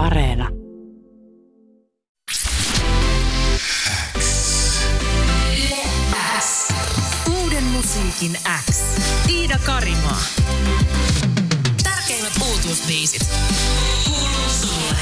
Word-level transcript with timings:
Areena. 0.00 0.48
Uuden 7.42 7.64
musiikin 7.64 8.38
X. 8.70 8.82
Iida 9.28 9.58
Karimaa. 9.66 10.18
Tärkeimmät 11.84 12.32
uutuusbiisit. 12.50 13.28
Kuuluu 14.04 14.48
sulle. 14.48 14.96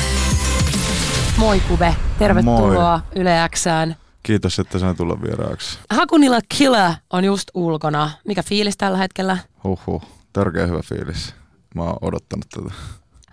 Moi 1.37 1.61
Kube, 1.61 1.97
tervetuloa 2.19 3.01
Yle 3.17 3.49
Xään. 3.57 3.97
Kiitos, 4.23 4.59
että 4.59 4.79
sain 4.79 4.97
tulla 4.97 5.23
vieraaksi. 5.23 5.79
Hakunilla 5.91 6.39
Killer 6.59 6.93
on 7.11 7.25
just 7.25 7.51
ulkona. 7.55 8.11
Mikä 8.27 8.43
fiilis 8.43 8.77
tällä 8.77 8.99
hetkellä? 8.99 9.39
Huhhuh, 9.65 10.03
tärkeä 10.33 10.67
hyvä 10.67 10.81
fiilis. 10.85 11.35
Mä 11.75 11.83
oon 11.83 11.97
odottanut 12.01 12.47
tätä. 12.49 12.75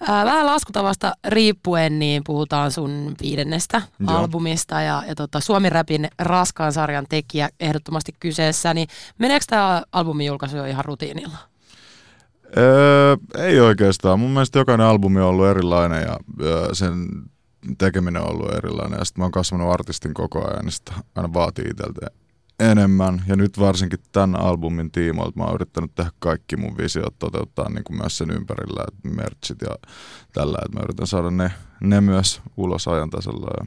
Vähän 0.07 0.45
laskutavasta 0.45 1.13
riippuen, 1.27 1.99
niin 1.99 2.23
puhutaan 2.23 2.71
sun 2.71 3.15
viidennestä 3.21 3.81
Joo. 3.99 4.17
albumista 4.17 4.81
ja, 4.81 5.03
ja 5.07 5.15
tota, 5.15 5.39
Suomi 5.39 5.69
Rapin 5.69 6.07
raskaan 6.19 6.73
sarjan 6.73 7.05
tekijä 7.09 7.49
ehdottomasti 7.59 8.15
kyseessä. 8.19 8.73
Niin 8.73 8.87
meneekö 9.17 9.45
tämä 9.49 9.83
albumin 9.91 10.25
julkaisu 10.25 10.57
jo 10.57 10.65
ihan 10.65 10.85
rutiinilla? 10.85 11.37
Öö, 12.57 13.15
ei 13.37 13.59
oikeastaan. 13.59 14.19
Mun 14.19 14.31
mielestä 14.31 14.59
jokainen 14.59 14.87
albumi 14.87 15.21
on 15.21 15.27
ollut 15.27 15.47
erilainen 15.47 16.01
ja 16.01 16.19
öö, 16.41 16.73
sen 16.73 17.07
tekeminen 17.77 18.21
on 18.21 18.29
ollut 18.29 18.53
erilainen. 18.53 18.99
Ja 18.99 19.05
sitten 19.05 19.21
mä 19.21 19.25
oon 19.25 19.31
kasvanut 19.31 19.73
artistin 19.73 20.13
koko 20.13 20.47
ajan, 20.47 20.65
niin 20.65 20.71
sitä 20.71 20.93
aina 21.15 21.33
vaatii 21.33 21.65
itseltä 21.65 22.07
enemmän. 22.59 23.23
Ja 23.27 23.35
nyt 23.35 23.59
varsinkin 23.59 23.99
tämän 24.11 24.41
albumin 24.41 24.91
tiimoilta 24.91 25.39
mä 25.39 25.43
oon 25.43 25.55
yrittänyt 25.55 25.95
tehdä 25.95 26.11
kaikki 26.19 26.57
mun 26.57 26.77
visiot 26.77 27.19
toteuttaa 27.19 27.69
niin 27.69 27.83
kuin 27.83 27.97
myös 27.97 28.17
sen 28.17 28.31
ympärillä, 28.31 28.85
että 28.87 29.09
merchit 29.09 29.61
ja 29.61 29.75
tällä, 30.33 30.57
että 30.65 30.79
mä 30.79 30.83
yritän 30.83 31.07
saada 31.07 31.31
ne, 31.31 31.51
ne 31.79 32.01
myös 32.01 32.41
ulos 32.57 32.87
ajan 32.87 33.09
tasalla. 33.09 33.47
Ja 33.59 33.65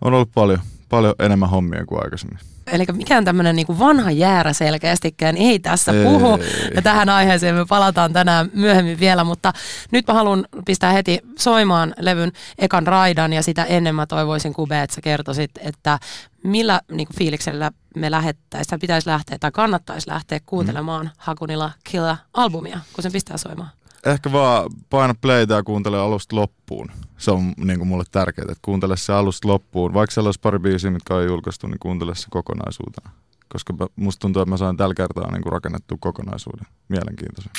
on 0.00 0.14
ollut 0.14 0.30
paljon, 0.34 0.60
paljon 0.88 1.14
enemmän 1.18 1.50
hommia 1.50 1.86
kuin 1.86 2.04
aikaisemmin. 2.04 2.51
Eli 2.66 2.84
mikään 2.92 3.24
tämmöinen 3.24 3.56
niin 3.56 3.78
vanha 3.78 4.10
jäärä 4.10 4.52
selkeästikään 4.52 5.36
ei 5.36 5.58
tässä 5.58 5.92
Ei. 5.92 6.04
puhu. 6.04 6.38
Ja 6.74 6.82
tähän 6.82 7.08
aiheeseen 7.08 7.54
me 7.54 7.66
palataan 7.66 8.12
tänään 8.12 8.50
myöhemmin 8.54 9.00
vielä, 9.00 9.24
mutta 9.24 9.52
nyt 9.90 10.06
mä 10.06 10.14
haluan 10.14 10.46
pistää 10.64 10.92
heti 10.92 11.20
soimaan 11.38 11.94
levyn 11.98 12.32
ekan 12.58 12.86
raidan 12.86 13.32
ja 13.32 13.42
sitä 13.42 13.64
ennen 13.64 13.94
mä 13.94 14.06
toivoisin 14.06 14.52
Kube, 14.52 14.82
että 14.82 14.94
sä 14.94 15.00
kertoisit, 15.00 15.50
että 15.60 15.98
millä 16.44 16.80
niin 16.90 17.06
kuin 17.06 17.16
fiiliksellä 17.16 17.70
me 17.96 18.10
lähettäisiin, 18.10 18.80
pitäisi 18.80 19.08
lähteä 19.08 19.38
tai 19.38 19.50
kannattaisi 19.50 20.10
lähteä 20.10 20.40
kuuntelemaan 20.46 21.10
Hakunilla 21.16 21.70
Killa-albumia, 21.84 22.80
kun 22.92 23.02
sen 23.02 23.12
pistää 23.12 23.36
soimaan. 23.36 23.70
Ehkä 24.06 24.32
vaan 24.32 24.70
paina 24.90 25.14
playtä 25.20 25.54
ja 25.54 25.62
kuuntele 25.62 25.98
alusta 25.98 26.36
loppuun. 26.36 26.88
Se 27.18 27.30
on 27.30 27.52
niin 27.56 27.78
kuin 27.78 27.88
mulle 27.88 28.04
tärkeää, 28.10 28.46
että 28.50 28.62
kuuntele 28.62 28.96
se 28.96 29.12
alusta 29.12 29.48
loppuun. 29.48 29.94
Vaikka 29.94 30.14
siellä 30.14 30.28
olisi 30.28 30.40
pari 30.40 30.58
biisiä, 30.58 30.90
mitkä 30.90 31.14
on 31.14 31.26
julkaistu, 31.26 31.66
niin 31.66 31.78
kuuntele 31.78 32.14
se 32.14 32.26
kokonaisuutena. 32.30 33.10
Koska 33.48 33.74
musta 33.96 34.20
tuntuu, 34.20 34.42
että 34.42 34.50
mä 34.50 34.56
sain 34.56 34.76
tällä 34.76 34.94
kertaa 34.94 35.30
niin 35.32 35.42
kuin 35.42 35.52
rakennettua 35.52 35.98
kokonaisuuden. 36.00 36.66
Mielenkiintoisen. 36.88 37.52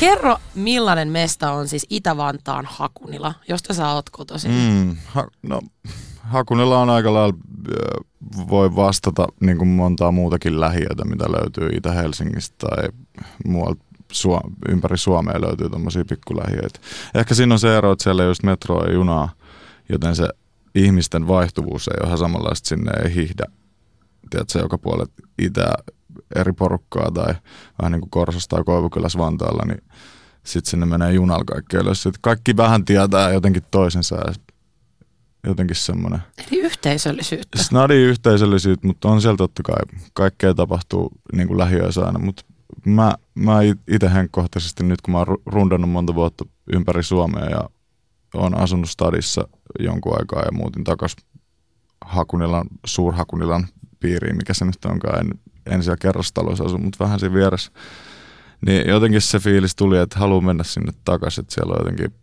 Kerro, 0.00 0.36
millainen 0.54 1.08
mesta 1.08 1.52
on 1.52 1.68
siis 1.68 1.86
Itä-Vantaan 1.90 2.66
Hakunila, 2.70 3.34
josta 3.48 3.74
sä 3.74 3.88
oot 3.88 4.10
kotoisin. 4.10 4.50
Mm. 4.50 4.96
Ha, 5.06 5.26
no, 5.42 5.60
Hakunilla 6.20 6.78
on 6.78 6.90
aika 6.90 7.14
lailla, 7.14 7.38
voi 8.48 8.76
vastata 8.76 9.26
niin 9.40 9.58
kuin 9.58 9.68
montaa 9.68 10.12
muutakin 10.12 10.60
lähiötä, 10.60 11.04
mitä 11.04 11.24
löytyy 11.24 11.68
Itä-Helsingistä 11.76 12.54
tai 12.58 12.88
muualta 13.44 13.84
Suo- 14.12 14.50
ympäri 14.68 14.98
Suomea 14.98 15.40
löytyy 15.40 15.70
tuommoisia 15.70 16.04
pikkulähiöitä. 16.04 16.80
Ehkä 17.14 17.34
siinä 17.34 17.54
on 17.54 17.58
se 17.58 17.76
ero, 17.76 17.92
että 17.92 18.02
siellä 18.02 18.22
ei 18.22 18.28
just 18.28 18.42
metroa 18.42 18.84
ja 18.84 18.92
junaa, 18.92 19.32
joten 19.88 20.16
se 20.16 20.28
ihmisten 20.74 21.28
vaihtuvuus 21.28 21.88
ei 21.88 21.96
ole 22.00 22.06
ihan 22.06 22.18
samanlaista, 22.18 22.68
sinne 22.68 22.90
ei 23.04 23.14
hihdä, 23.14 23.44
tiedätkö, 24.30 24.58
joka 24.58 24.78
puolet 24.78 25.10
itää 25.38 25.74
eri 26.36 26.52
porukkaa 26.52 27.10
tai 27.10 27.34
vähän 27.82 27.92
niin 27.92 28.00
kuin 28.00 28.10
Korsossa 28.10 28.48
tai 28.48 28.64
Koivukylässä 28.64 29.18
Vantaalla, 29.18 29.62
niin 29.66 29.82
sitten 30.44 30.70
sinne 30.70 30.86
menee 30.86 31.12
junalla 31.12 31.44
kaikki 31.44 31.76
ylös. 31.76 32.08
Kaikki 32.20 32.56
vähän 32.56 32.84
tietää 32.84 33.32
jotenkin 33.32 33.62
toisensa 33.70 34.16
ja 34.16 34.32
jotenkin 35.46 35.76
semmoinen 35.76 36.20
Eli 36.38 36.60
yhteisöllisyyttä. 36.60 37.62
snadi 37.62 37.94
yhteisöllisyyttä, 37.94 38.86
mutta 38.86 39.08
on 39.08 39.20
siellä 39.22 39.36
totta 39.36 39.62
kai 39.62 39.98
kaikkea 40.12 40.54
tapahtuu 40.54 41.10
niin 41.32 41.48
kuin 41.48 41.58
lähiöissä 41.58 42.04
aina, 42.04 42.18
mutta 42.18 42.44
mä, 42.86 43.14
mä 43.34 43.58
itse 43.88 44.12
henkkohtaisesti 44.14 44.84
nyt 44.84 45.00
kun 45.00 45.12
mä 45.12 45.18
oon 45.18 45.26
ru- 45.26 45.42
rundannut 45.46 45.90
monta 45.90 46.14
vuotta 46.14 46.44
ympäri 46.72 47.02
Suomea 47.02 47.44
ja 47.44 47.60
oon 48.34 48.58
asunut 48.58 48.90
stadissa 48.90 49.48
jonkun 49.78 50.18
aikaa 50.18 50.42
ja 50.42 50.52
muutin 50.52 50.84
takas 50.84 51.16
Hakunilan, 52.04 52.66
Suurhakunilan 52.86 53.66
piiriin, 54.00 54.36
mikä 54.36 54.54
se 54.54 54.64
nyt 54.64 54.84
onkaan, 54.84 55.20
en, 55.20 55.40
en 55.66 55.82
siellä 55.82 55.96
kerrostaloissa 56.00 56.64
asu, 56.64 56.78
mutta 56.78 57.04
vähän 57.04 57.20
siinä 57.20 57.34
vieressä. 57.34 57.72
Niin 58.66 58.88
jotenkin 58.88 59.20
se 59.20 59.38
fiilis 59.38 59.76
tuli, 59.76 59.98
että 59.98 60.18
haluan 60.18 60.44
mennä 60.44 60.64
sinne 60.64 60.92
takaisin, 61.04 61.42
että 61.42 61.54
siellä 61.54 61.72
on 61.72 61.78
jotenkin 61.80 62.14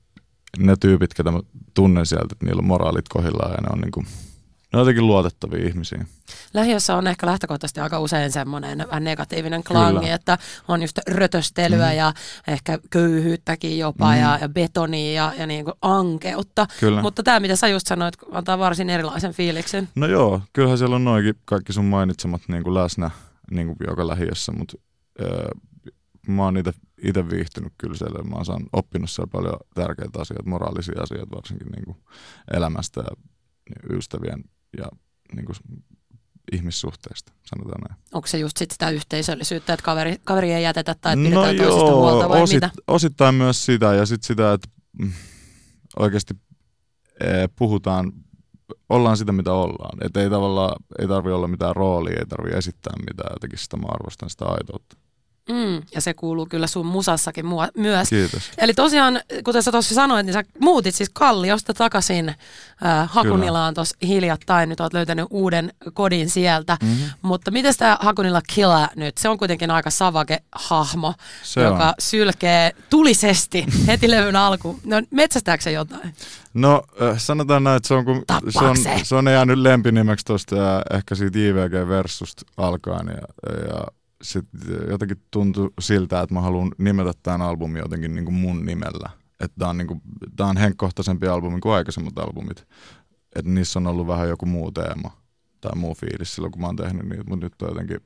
ne 0.59 0.75
tyypit, 0.79 1.13
ketä 1.13 1.31
mä 1.31 1.39
tunnen 1.73 2.05
sieltä, 2.05 2.27
että 2.31 2.45
niillä 2.45 2.59
on 2.59 2.65
moraalit 2.65 3.09
kohdillaan 3.09 3.51
ja 3.51 3.57
ne 3.61 3.67
on, 3.73 3.79
niinku, 3.81 4.01
ne 4.01 4.79
on 4.79 4.79
jotenkin 4.79 5.07
luotettavia 5.07 5.67
ihmisiä. 5.67 6.05
Lähiössä 6.53 6.95
on 6.95 7.07
ehkä 7.07 7.27
lähtökohtaisesti 7.27 7.79
aika 7.79 7.99
usein 7.99 8.31
semmoinen 8.31 8.77
vähän 8.87 9.03
negatiivinen 9.03 9.63
klangi, 9.63 9.99
Kyllä. 9.99 10.13
että 10.15 10.37
on 10.67 10.81
just 10.81 10.99
rötöstelyä 11.07 11.89
Mm. 11.89 11.97
ja 11.97 12.13
ehkä 12.47 12.79
köyhyyttäkin 12.89 13.77
jopa 13.77 14.11
Mm. 14.13 14.19
ja, 14.21 14.37
ja 14.41 14.49
betonia 14.49 15.13
ja, 15.13 15.33
ja 15.37 15.47
niin 15.47 15.65
kuin 15.65 15.75
ankeutta. 15.81 16.67
Kyllä. 16.79 17.01
Mutta 17.01 17.23
tämä, 17.23 17.39
mitä 17.39 17.55
sä 17.55 17.67
just 17.67 17.87
sanoit, 17.87 18.15
antaa 18.31 18.59
varsin 18.59 18.89
erilaisen 18.89 19.33
fiiliksen. 19.33 19.89
No 19.95 20.07
joo, 20.07 20.41
kyllähän 20.53 20.77
siellä 20.77 20.95
on 20.95 21.03
noikin 21.03 21.35
kaikki 21.45 21.73
sun 21.73 21.85
mainitsemat 21.85 22.41
niin 22.47 22.63
kuin 22.63 22.73
läsnä 22.73 23.11
niin 23.51 23.67
kuin 23.67 23.77
joka 23.87 24.07
lähiössä, 24.07 24.51
mutta 24.51 24.77
öö, 25.21 25.47
mä 26.27 26.43
oon 26.43 26.53
itse 27.03 27.29
viihtynyt 27.29 27.73
kyllä 27.77 27.97
siellä. 27.97 28.23
Mä 28.23 28.35
oon 28.35 28.67
oppinut 28.73 29.09
siellä 29.09 29.31
paljon 29.31 29.59
tärkeitä 29.73 30.21
asioita, 30.21 30.49
moraalisia 30.49 31.01
asioita 31.01 31.35
varsinkin 31.35 31.67
niin 31.67 31.85
kuin 31.85 31.97
elämästä 32.53 33.01
ja 33.01 33.15
ystävien 33.97 34.43
ja 34.77 34.85
niin 35.35 35.45
kuin 35.45 35.55
ihmissuhteista, 36.51 37.33
sanotaan 37.45 37.81
näin. 37.89 38.01
Onko 38.13 38.27
se 38.27 38.37
just 38.37 38.57
sit 38.57 38.71
sitä 38.71 38.89
yhteisöllisyyttä, 38.89 39.73
että 39.73 39.83
kaveri, 39.83 40.15
kaveri 40.23 40.51
ei 40.51 40.63
jätetä 40.63 40.95
tai 41.01 41.13
että 41.13 41.23
pidetään 41.23 41.57
toisista 41.57 41.95
huolta 41.95 42.29
vai 42.29 42.37
No 42.37 42.43
osit, 42.43 42.55
mitä? 42.55 42.71
osittain 42.87 43.35
myös 43.35 43.65
sitä 43.65 43.93
ja 43.93 44.05
sitten 44.05 44.27
sitä, 44.27 44.53
että 44.53 44.67
mm, 44.99 45.11
oikeasti 45.99 46.33
eh, 47.19 47.49
puhutaan, 47.55 48.11
ollaan 48.89 49.17
sitä 49.17 49.31
mitä 49.31 49.53
ollaan. 49.53 50.05
Että 50.05 50.21
ei 50.21 50.29
tavallaan, 50.29 50.75
ei 50.99 51.07
tarvi 51.07 51.31
olla 51.31 51.47
mitään 51.47 51.75
roolia, 51.75 52.19
ei 52.19 52.25
tarvi 52.25 52.49
esittää 52.49 52.93
mitään, 53.09 53.33
jotenkin 53.33 53.59
sitä 53.59 53.77
mä 53.77 53.87
arvostan 53.89 54.29
sitä 54.29 54.45
aitoutta. 54.45 54.97
Mm, 55.49 55.81
ja 55.95 56.01
se 56.01 56.13
kuuluu 56.13 56.45
kyllä 56.45 56.67
sun 56.67 56.85
musassakin 56.85 57.45
mua, 57.45 57.67
myös. 57.77 58.09
Kiitos. 58.09 58.51
Eli 58.57 58.73
tosiaan, 58.73 59.21
kuten 59.43 59.63
sä 59.63 59.71
tuossa 59.71 59.95
sanoit, 59.95 60.25
niin 60.25 60.33
sä 60.33 60.43
muutit 60.59 60.95
siis 60.95 61.09
Kalliosta 61.13 61.73
takaisin 61.73 62.29
äh, 62.29 63.09
Hakunilaan 63.11 63.73
tuossa 63.73 63.97
hiljattain. 64.03 64.69
Nyt 64.69 64.79
oot 64.79 64.93
löytänyt 64.93 65.25
uuden 65.29 65.73
kodin 65.93 66.29
sieltä. 66.29 66.77
Mm-hmm. 66.81 67.05
Mutta 67.21 67.51
miten 67.51 67.73
tämä 67.77 67.97
Hakunilla 68.01 68.41
Killa 68.53 68.89
nyt? 68.95 69.17
Se 69.17 69.29
on 69.29 69.37
kuitenkin 69.37 69.71
aika 69.71 69.89
savake 69.89 70.43
hahmo, 70.51 71.13
Se 71.43 71.61
joka 71.61 71.87
on. 71.87 71.93
sylkee 71.99 72.71
tulisesti 72.89 73.65
heti 73.87 74.11
levyn 74.11 74.35
alkuun. 74.35 74.79
No 74.85 75.01
metsästääkö 75.11 75.63
se 75.63 75.71
jotain? 75.71 76.15
No 76.53 76.83
äh, 77.01 77.17
sanotaan 77.17 77.63
näin, 77.63 77.77
että 77.77 77.87
se 77.87 77.93
on, 77.93 78.05
kun, 78.05 78.23
se 78.49 78.65
on, 78.65 78.75
se 79.03 79.15
on 79.15 79.27
jäänyt 79.27 79.57
lempinimeksi 79.57 80.25
tuosta 80.25 80.55
ja 80.55 80.81
ehkä 80.93 81.15
siitä 81.15 81.39
IVG 81.39 81.87
Versusta 81.87 82.41
alkaen 82.57 83.07
ja, 83.07 83.53
ja 83.67 83.83
sit 84.21 84.45
jotenkin 84.89 85.21
tuntui 85.31 85.71
siltä, 85.79 86.21
että 86.21 86.33
mä 86.33 86.41
haluan 86.41 86.71
nimetä 86.77 87.11
tämän 87.23 87.41
albumin 87.41 87.79
jotenkin 87.79 88.15
niin 88.15 88.25
kuin 88.25 88.35
mun 88.35 88.65
nimellä. 88.65 89.09
Että 89.39 89.55
tää 89.59 89.69
on, 89.69 89.77
niin 89.77 89.87
kuin, 89.87 90.01
tää 90.35 90.47
on 90.47 90.57
henkkohtaisempi 90.57 91.27
albumi 91.27 91.59
kuin 91.59 91.73
aikaisemmat 91.73 92.19
albumit. 92.19 92.67
Että 93.35 93.51
niissä 93.51 93.79
on 93.79 93.87
ollut 93.87 94.07
vähän 94.07 94.29
joku 94.29 94.45
muu 94.45 94.71
teema 94.71 95.21
tai 95.61 95.71
muu 95.75 95.95
fiilis 95.95 96.35
silloin, 96.35 96.51
kun 96.51 96.61
mä 96.61 96.67
oon 96.67 96.75
tehnyt 96.75 97.09
niitä, 97.09 97.23
mutta 97.27 97.45
nyt 97.45 97.61
on 97.61 97.69
jotenkin, 97.69 97.97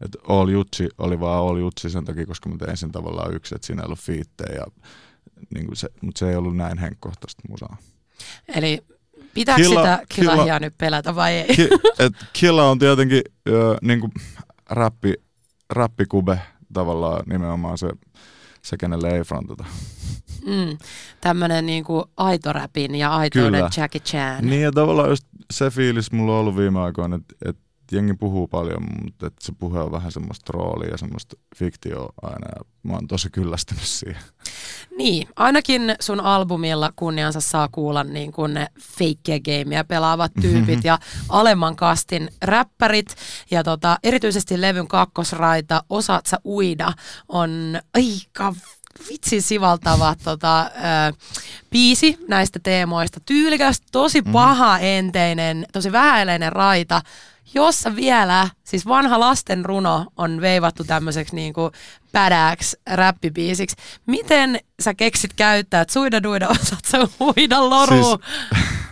että 0.00 0.18
All 0.28 0.48
Jutsi 0.48 0.88
oli 0.98 1.20
vaan 1.20 1.48
All 1.48 1.56
Jutsi 1.56 1.90
sen 1.90 2.04
takia, 2.04 2.26
koska 2.26 2.48
mä 2.48 2.56
tein 2.58 2.76
sen 2.76 2.92
tavallaan 2.92 3.34
yksi, 3.34 3.54
että 3.54 3.66
siinä 3.66 3.82
ei 3.82 3.86
ollut 3.86 3.98
fiittejä, 3.98 4.54
ja, 4.54 4.64
niin 5.54 5.66
kuin 5.66 5.76
se, 5.76 5.88
mutta 6.02 6.18
se 6.18 6.30
ei 6.30 6.36
ollut 6.36 6.56
näin 6.56 6.78
henkkohtaista 6.78 7.42
musaa. 7.48 7.76
Eli 8.48 8.84
pitääkö 9.34 9.62
Killa- 9.62 9.80
sitä 9.80 10.02
Killahia 10.08 10.44
Killa- 10.44 10.60
nyt 10.60 10.74
pelätä 10.78 11.14
vai 11.14 11.32
ei? 11.32 11.56
Ki, 11.56 11.68
et 11.98 12.12
Killa 12.32 12.70
on 12.70 12.78
tietenkin 12.78 13.22
ö, 13.48 13.76
niinku 13.82 14.10
rappi, 14.70 15.14
rappikube 15.70 16.40
tavallaan 16.72 17.22
nimenomaan 17.26 17.78
se, 17.78 17.88
se 18.62 18.76
kenelle 18.76 19.10
ei 19.10 19.22
frontata. 19.24 19.64
Mm, 20.46 20.78
Tämmöinen 21.20 21.66
niinku 21.66 22.04
aito 22.16 22.52
räpin 22.52 22.94
ja 22.94 23.16
aitoinen 23.16 23.52
Kyllä. 23.52 23.70
Jackie 23.76 24.00
Chan. 24.00 24.46
Niin 24.46 24.62
ja 24.62 24.72
tavallaan 24.72 25.08
just 25.08 25.24
se 25.52 25.70
fiilis 25.70 26.12
mulla 26.12 26.32
on 26.32 26.38
ollut 26.38 26.56
viime 26.56 26.80
aikoina, 26.80 27.16
että 27.16 27.34
et 27.50 27.56
jengi 27.92 28.14
puhuu 28.14 28.48
paljon, 28.48 28.82
mutta 29.04 29.26
et 29.26 29.34
se 29.40 29.52
puhe 29.58 29.80
on 29.80 29.92
vähän 29.92 30.12
semmoista 30.12 30.52
roolia 30.52 30.90
ja 30.90 30.98
semmoista 30.98 31.36
fiktioa 31.56 32.12
aina 32.22 32.46
ja 32.56 32.64
mä 32.82 32.92
oon 32.92 33.06
tosi 33.06 33.30
kyllästynyt 33.30 33.84
siihen. 33.84 34.22
Niin, 34.98 35.28
ainakin 35.36 35.96
sun 36.00 36.20
albumilla 36.20 36.92
kunniansa 36.96 37.40
saa 37.40 37.68
kuulla 37.72 38.04
niin 38.04 38.32
kuin 38.32 38.54
ne 38.54 38.66
fake 38.80 39.40
gameja 39.40 39.84
pelaavat 39.84 40.32
tyypit 40.40 40.84
ja 40.84 40.98
alemman 41.28 41.76
kastin 41.76 42.28
räppärit. 42.42 43.16
Ja 43.50 43.64
tota, 43.64 43.98
erityisesti 44.02 44.60
levyn 44.60 44.88
kakkosraita 44.88 45.82
Osaat 45.90 46.26
sä 46.26 46.38
uida 46.44 46.92
on 47.28 47.80
aika 47.94 48.54
vitsi 49.08 49.40
sivaltava 49.40 50.14
tota, 50.24 50.60
ö, 50.60 50.68
biisi 51.70 52.18
näistä 52.28 52.58
teemoista. 52.62 53.20
Tyylikäs, 53.20 53.80
tosi 53.92 54.22
paha 54.22 54.78
enteinen, 54.78 55.66
tosi 55.72 55.92
vähäileinen 55.92 56.52
raita, 56.52 57.02
jossa 57.54 57.96
vielä, 57.96 58.48
siis 58.64 58.86
vanha 58.86 59.20
lasten 59.20 59.64
runo 59.64 60.06
on 60.16 60.40
veivattu 60.40 60.84
tämmöiseksi 60.84 61.34
niin 61.34 61.52
kuin 61.52 61.72
pädääksi 62.12 62.76
räppibiisiksi. 62.92 63.76
Miten 64.06 64.60
sä 64.80 64.94
keksit 64.94 65.32
käyttää, 65.32 65.80
että 65.80 65.92
suida 65.92 66.22
duida 66.22 66.48
osaat 66.60 66.84
sä 66.84 66.98
uida 67.20 67.70
loru? 67.70 68.18
Siis- 68.18 68.68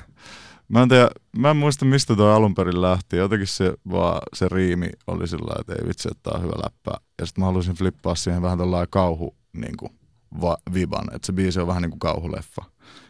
Mä 0.68 0.82
en, 0.82 0.88
tiedä, 0.88 1.08
mä 1.38 1.50
en 1.50 1.56
muista 1.56 1.84
mistä 1.84 2.16
tuo 2.16 2.26
alun 2.26 2.54
perin 2.54 2.82
lähti. 2.82 3.16
Jotenkin 3.16 3.46
se, 3.46 3.74
vaan, 3.90 4.20
se 4.34 4.48
riimi 4.48 4.90
oli 5.06 5.28
sillä 5.28 5.60
että 5.60 5.72
ei 5.72 5.88
vitsi, 5.88 6.08
että 6.10 6.30
tää 6.30 6.38
on 6.38 6.42
hyvä 6.44 6.54
läppä. 6.64 6.90
Ja 7.20 7.26
sitten 7.26 7.42
mä 7.42 7.46
halusin 7.46 7.74
flippaa 7.74 8.14
siihen 8.14 8.42
vähän 8.42 8.58
tällainen 8.58 8.88
kauhu 8.90 9.36
niin 9.52 9.76
kuin, 9.76 9.92
va, 10.40 10.56
viban. 10.74 11.14
Että 11.14 11.26
se 11.26 11.32
biisi 11.32 11.60
on 11.60 11.66
vähän 11.66 11.82
niin 11.82 11.90
kuin 11.90 11.98
kauhuleffa. 12.00 12.64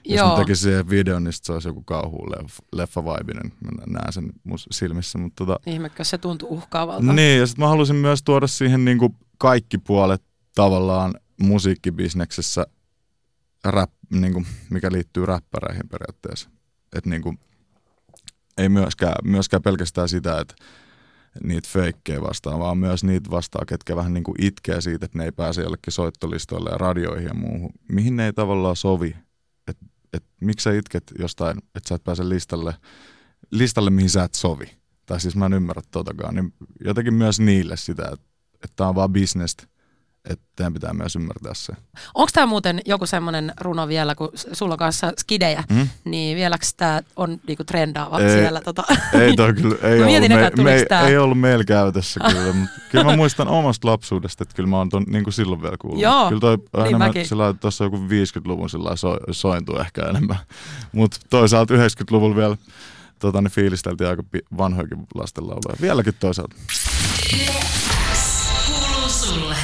Jos 0.04 0.18
Joo. 0.18 0.30
mä 0.30 0.36
tekisin 0.36 0.62
siihen 0.62 0.90
videon, 0.90 1.24
niin 1.24 1.32
se 1.32 1.52
olisi 1.52 1.68
joku 1.68 1.82
kauhuleffa 1.82 3.04
vaibinen. 3.04 3.52
Mä 3.64 3.70
näen 3.86 4.12
sen 4.12 4.32
mun 4.44 4.58
silmissä. 4.70 5.18
Mutta 5.18 5.44
tota, 5.44 5.60
Ihmekö 5.66 6.04
se 6.04 6.18
tuntuu 6.18 6.48
uhkaavalta? 6.48 7.12
niin, 7.12 7.38
ja 7.38 7.46
sitten 7.46 7.64
mä 7.64 7.68
halusin 7.68 7.96
myös 7.96 8.22
tuoda 8.22 8.46
siihen 8.46 8.84
niin 8.84 8.98
kuin 8.98 9.16
kaikki 9.38 9.78
puolet 9.78 10.22
tavallaan 10.54 11.14
musiikkibisneksessä, 11.40 12.66
rap, 13.64 13.90
niin 14.10 14.32
kuin, 14.32 14.46
mikä 14.70 14.92
liittyy 14.92 15.26
räppäreihin 15.26 15.88
periaatteessa. 15.88 16.50
Et 16.96 17.06
niin 17.06 17.22
kuin, 17.22 17.38
ei 18.58 18.68
myöskään, 18.68 19.14
myöskään 19.24 19.62
pelkästään 19.62 20.08
sitä, 20.08 20.40
että 20.40 20.54
niitä 21.44 21.68
feikkejä 21.72 22.20
vastaan, 22.20 22.60
vaan 22.60 22.78
myös 22.78 23.04
niitä 23.04 23.30
vastaan, 23.30 23.66
ketkä 23.66 23.96
vähän 23.96 24.14
niin 24.14 24.24
kuin 24.24 24.44
itkee 24.44 24.80
siitä, 24.80 25.06
että 25.06 25.18
ne 25.18 25.24
ei 25.24 25.32
pääse 25.32 25.62
jollekin 25.62 25.92
soittolistoille 25.92 26.70
ja 26.70 26.78
radioihin 26.78 27.26
ja 27.26 27.34
muuhun, 27.34 27.70
mihin 27.88 28.16
ne 28.16 28.26
ei 28.26 28.32
tavallaan 28.32 28.76
sovi. 28.76 29.16
Että 30.16 30.28
et, 30.28 30.40
miksi 30.40 30.64
sä 30.64 30.72
itket 30.72 31.12
jostain, 31.18 31.58
että 31.58 31.88
sä 31.88 31.94
et 31.94 32.04
pääse 32.04 32.28
listalle, 32.28 32.74
listalle, 33.50 33.90
mihin 33.90 34.10
sä 34.10 34.24
et 34.24 34.34
sovi. 34.34 34.76
Tai 35.06 35.20
siis 35.20 35.36
mä 35.36 35.46
en 35.46 35.52
ymmärrä 35.52 35.82
totakaan. 35.90 36.34
Niin 36.34 36.54
jotenkin 36.84 37.14
myös 37.14 37.40
niille 37.40 37.76
sitä, 37.76 38.02
että, 38.12 38.68
tää 38.76 38.88
on 38.88 38.94
vaan 38.94 39.12
bisnestä, 39.12 39.66
että 40.30 40.44
teidän 40.56 40.74
pitää 40.74 40.92
myös 40.94 41.16
ymmärtää 41.16 41.54
se. 41.54 41.72
Onko 42.14 42.30
tämä 42.32 42.46
muuten 42.46 42.80
joku 42.86 43.06
semmoinen 43.06 43.52
runo 43.60 43.88
vielä, 43.88 44.14
kun 44.14 44.28
sulla 44.52 44.74
on 44.74 44.78
kanssa 44.78 45.12
skidejä, 45.18 45.64
Mm? 45.70 45.88
niin 46.04 46.36
vieläks 46.36 46.74
tämä 46.74 47.00
on 47.16 47.40
niinku 47.46 47.64
trendaava 47.64 48.20
Ei. 48.20 48.30
siellä? 48.30 48.60
Tota. 48.60 48.82
Ei 49.12 49.36
toi 49.36 49.54
kyllä, 49.54 49.76
ei, 49.88 49.94
ollut, 49.94 50.06
mietin 50.06 50.32
me, 50.32 50.50
me, 50.62 50.84
tää. 50.88 51.08
ei 51.08 51.18
ollut 51.18 51.40
meillä 51.40 51.64
käytössä 51.64 52.20
kyllä, 52.20 52.52
mutta 52.60 52.80
kyllä 52.90 53.04
mä 53.04 53.16
muistan 53.16 53.48
omasta 53.48 53.88
lapsuudesta, 53.88 54.42
että 54.42 54.54
kyllä 54.54 54.68
mä 54.68 54.76
oon 54.78 54.88
ton 54.88 55.04
niin 55.08 55.24
kuin 55.24 55.34
silloin 55.34 55.62
vielä 55.62 55.76
kuullut. 55.80 56.02
Joo, 56.02 56.28
kyllä 56.28 56.40
toi 56.40 56.56
niin 56.56 56.86
enemmän 56.86 57.12
sillä 57.24 57.54
tuossa 57.60 57.84
joku 57.84 57.96
50-luvun 57.96 58.70
sillä 58.70 58.96
so, 58.96 59.16
sointu 59.30 59.78
ehkä 59.78 60.02
enemmän, 60.02 60.38
mutta 60.92 61.16
toisaalta 61.30 61.74
90-luvulla 61.74 62.36
vielä 62.36 62.56
tota, 63.18 63.42
ne 63.42 63.48
fiilisteltiin 63.50 64.10
aika 64.10 64.22
vanhoikin 64.58 64.98
lastenlauluja. 65.14 65.76
Vieläkin 65.80 66.14
toisaalta. 66.20 66.56
Sulle. 66.72 67.85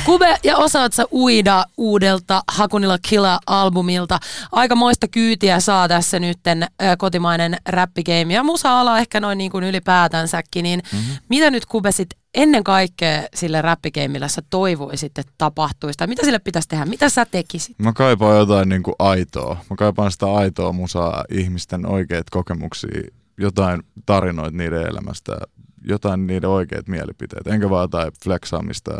Kube 0.05 0.39
ja 0.45 0.57
osaat 0.57 0.93
sä 0.93 1.05
uida 1.13 1.65
uudelta 1.77 2.43
Hakunilla 2.49 2.99
Killa-albumilta. 3.09 4.19
Aika 4.53 4.75
moista 4.75 5.09
kyytiä 5.09 5.61
saa 5.61 5.89
tässä 5.89 6.19
nytten 6.19 6.67
kotimainen 6.99 7.57
räppigame 7.69 8.35
ja 8.35 8.43
musa-ala 8.43 8.99
ehkä 8.99 9.21
noin 9.21 9.39
niin 9.39 9.51
kuin 9.51 9.65
ylipäätänsäkin. 9.65 10.63
Niin 10.63 10.83
mm-hmm. 10.93 11.15
mitä 11.29 11.51
nyt 11.51 11.67
Kube 11.67 11.93
sit 11.93 12.09
ennen 12.35 12.65
kaikkea 12.65 13.23
sille 13.35 13.63
räppigeimillä 13.63 14.29
sä 14.29 14.43
toivoisit, 14.51 15.19
että 15.19 15.33
tapahtuisi? 15.39 15.97
Tai 15.97 16.07
mitä 16.07 16.25
sille 16.25 16.39
pitäisi 16.39 16.69
tehdä? 16.69 16.85
Mitä 16.85 17.09
sä 17.09 17.27
tekisit? 17.31 17.79
Mä 17.79 17.93
kaipaan 17.93 18.39
jotain 18.39 18.69
niin 18.69 18.83
kuin 18.83 18.97
aitoa. 18.99 19.57
Mä 19.71 19.77
kaipaan 19.77 20.13
sitä 20.13 20.35
aitoa 20.35 20.73
musaa, 20.73 21.25
ihmisten 21.31 21.87
oikeita 21.87 22.31
kokemuksia, 22.31 23.03
jotain 23.39 23.83
tarinoita 24.07 24.57
niiden 24.57 24.87
elämästä, 24.87 25.37
jotain 25.85 26.27
niiden 26.27 26.51
oikeita 26.51 26.91
mielipiteitä. 26.91 27.55
Enkä 27.55 27.71
vaan 27.71 27.85
jotain 27.85 28.13
flexaamista, 28.25 28.93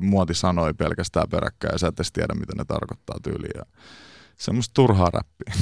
muoti 0.00 0.34
sanoi 0.34 0.74
pelkästään 0.74 1.28
peräkkäin 1.30 1.72
ja 1.72 1.78
sä 1.78 1.86
et 1.88 1.94
edes 1.96 2.12
tiedä, 2.12 2.34
mitä 2.34 2.52
ne 2.58 2.64
tarkoittaa 2.64 3.16
tyyliin. 3.22 3.52
Ja 3.56 3.62
semmoista 4.36 4.74
turhaa 4.74 5.10
räppiä. 5.10 5.54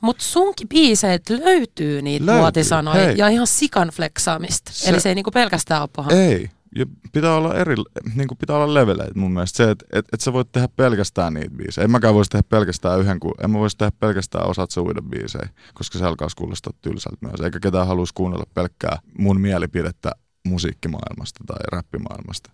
Mutta 0.00 0.24
sunkin 0.24 0.68
biiseet 0.68 1.30
löytyy 1.30 2.02
niitä 2.02 2.26
Löytyy, 2.26 2.40
muotisanoja 2.40 3.04
hei. 3.06 3.18
ja 3.18 3.28
ihan 3.28 3.46
sikan 3.46 3.88
fleksaamista. 3.88 4.72
Se- 4.74 4.88
Eli 4.90 5.00
se 5.00 5.08
ei 5.08 5.14
niinku 5.14 5.30
pelkästään 5.30 5.80
ole 5.82 5.90
paha. 5.96 6.10
Ei. 6.10 6.50
Ja 6.76 6.86
pitää 7.12 7.34
olla 7.34 7.54
eri, 7.54 7.74
niin 8.14 8.28
kuin 8.28 8.38
pitää 8.38 8.56
olla 8.56 8.74
leveleitä 8.74 9.12
mun 9.18 9.32
mielestä. 9.32 9.56
Se, 9.56 9.70
että 9.70 9.84
et, 9.92 10.06
et 10.12 10.20
sä 10.20 10.32
voit 10.32 10.52
tehdä 10.52 10.68
pelkästään 10.76 11.34
niitä 11.34 11.54
biisejä. 11.56 11.84
En 11.84 11.90
mäkään 11.90 12.14
voisi 12.14 12.30
tehdä 12.30 12.42
pelkästään 12.48 13.00
yhden, 13.00 13.20
ku- 13.20 13.34
en 13.44 13.50
mä 13.50 13.58
voisi 13.58 13.76
tehdä 13.76 13.92
pelkästään 14.00 14.46
osaat 14.46 14.70
sä 14.70 14.80
uuden 14.80 15.04
biisejä, 15.04 15.48
koska 15.74 15.98
se 15.98 16.04
alkaa 16.04 16.28
kuulostaa 16.36 16.72
tylsältä 16.82 17.16
myös. 17.20 17.40
Eikä 17.40 17.60
ketään 17.60 17.86
haluaisi 17.86 18.14
kuunnella 18.14 18.44
pelkkää 18.54 18.98
mun 19.18 19.40
mielipidettä 19.40 20.10
musiikkimaailmasta 20.46 21.44
tai 21.46 21.58
räppimaailmasta. 21.72 22.50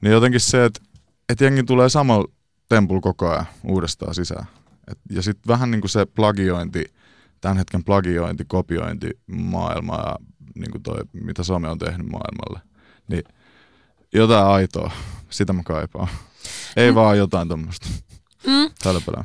Niin 0.00 0.12
jotenkin 0.12 0.40
se, 0.40 0.64
että 0.64 0.80
et 1.28 1.40
jengi 1.40 1.62
tulee 1.62 1.88
samalla 1.88 2.28
tempulla 2.68 3.00
koko 3.00 3.30
ajan 3.30 3.46
uudestaan 3.64 4.14
sisään. 4.14 4.46
Et, 4.90 4.98
ja 5.10 5.22
sitten 5.22 5.48
vähän 5.48 5.70
niin 5.70 5.80
kuin 5.80 5.90
se 5.90 6.06
plagiointi, 6.06 6.84
tämän 7.40 7.56
hetken 7.56 7.84
plagiointi, 7.84 8.44
kopiointi 8.44 9.10
maailma 9.26 9.94
ja 9.94 10.16
niin 10.54 10.70
kuin 10.70 10.82
toi, 10.82 10.98
mitä 11.12 11.42
some 11.42 11.68
on 11.68 11.78
tehnyt 11.78 12.06
maailmalle. 12.06 12.60
Niin 13.08 13.22
jotain 14.14 14.46
aitoa, 14.46 14.90
sitä 15.30 15.52
mä 15.52 15.62
kaipaan. 15.62 16.08
Ei 16.76 16.90
mm. 16.90 16.94
vaan 16.94 17.18
jotain 17.18 17.48
tuommoista. 17.48 17.86
Mm. 18.46 18.70
Hölpölää. 18.84 19.24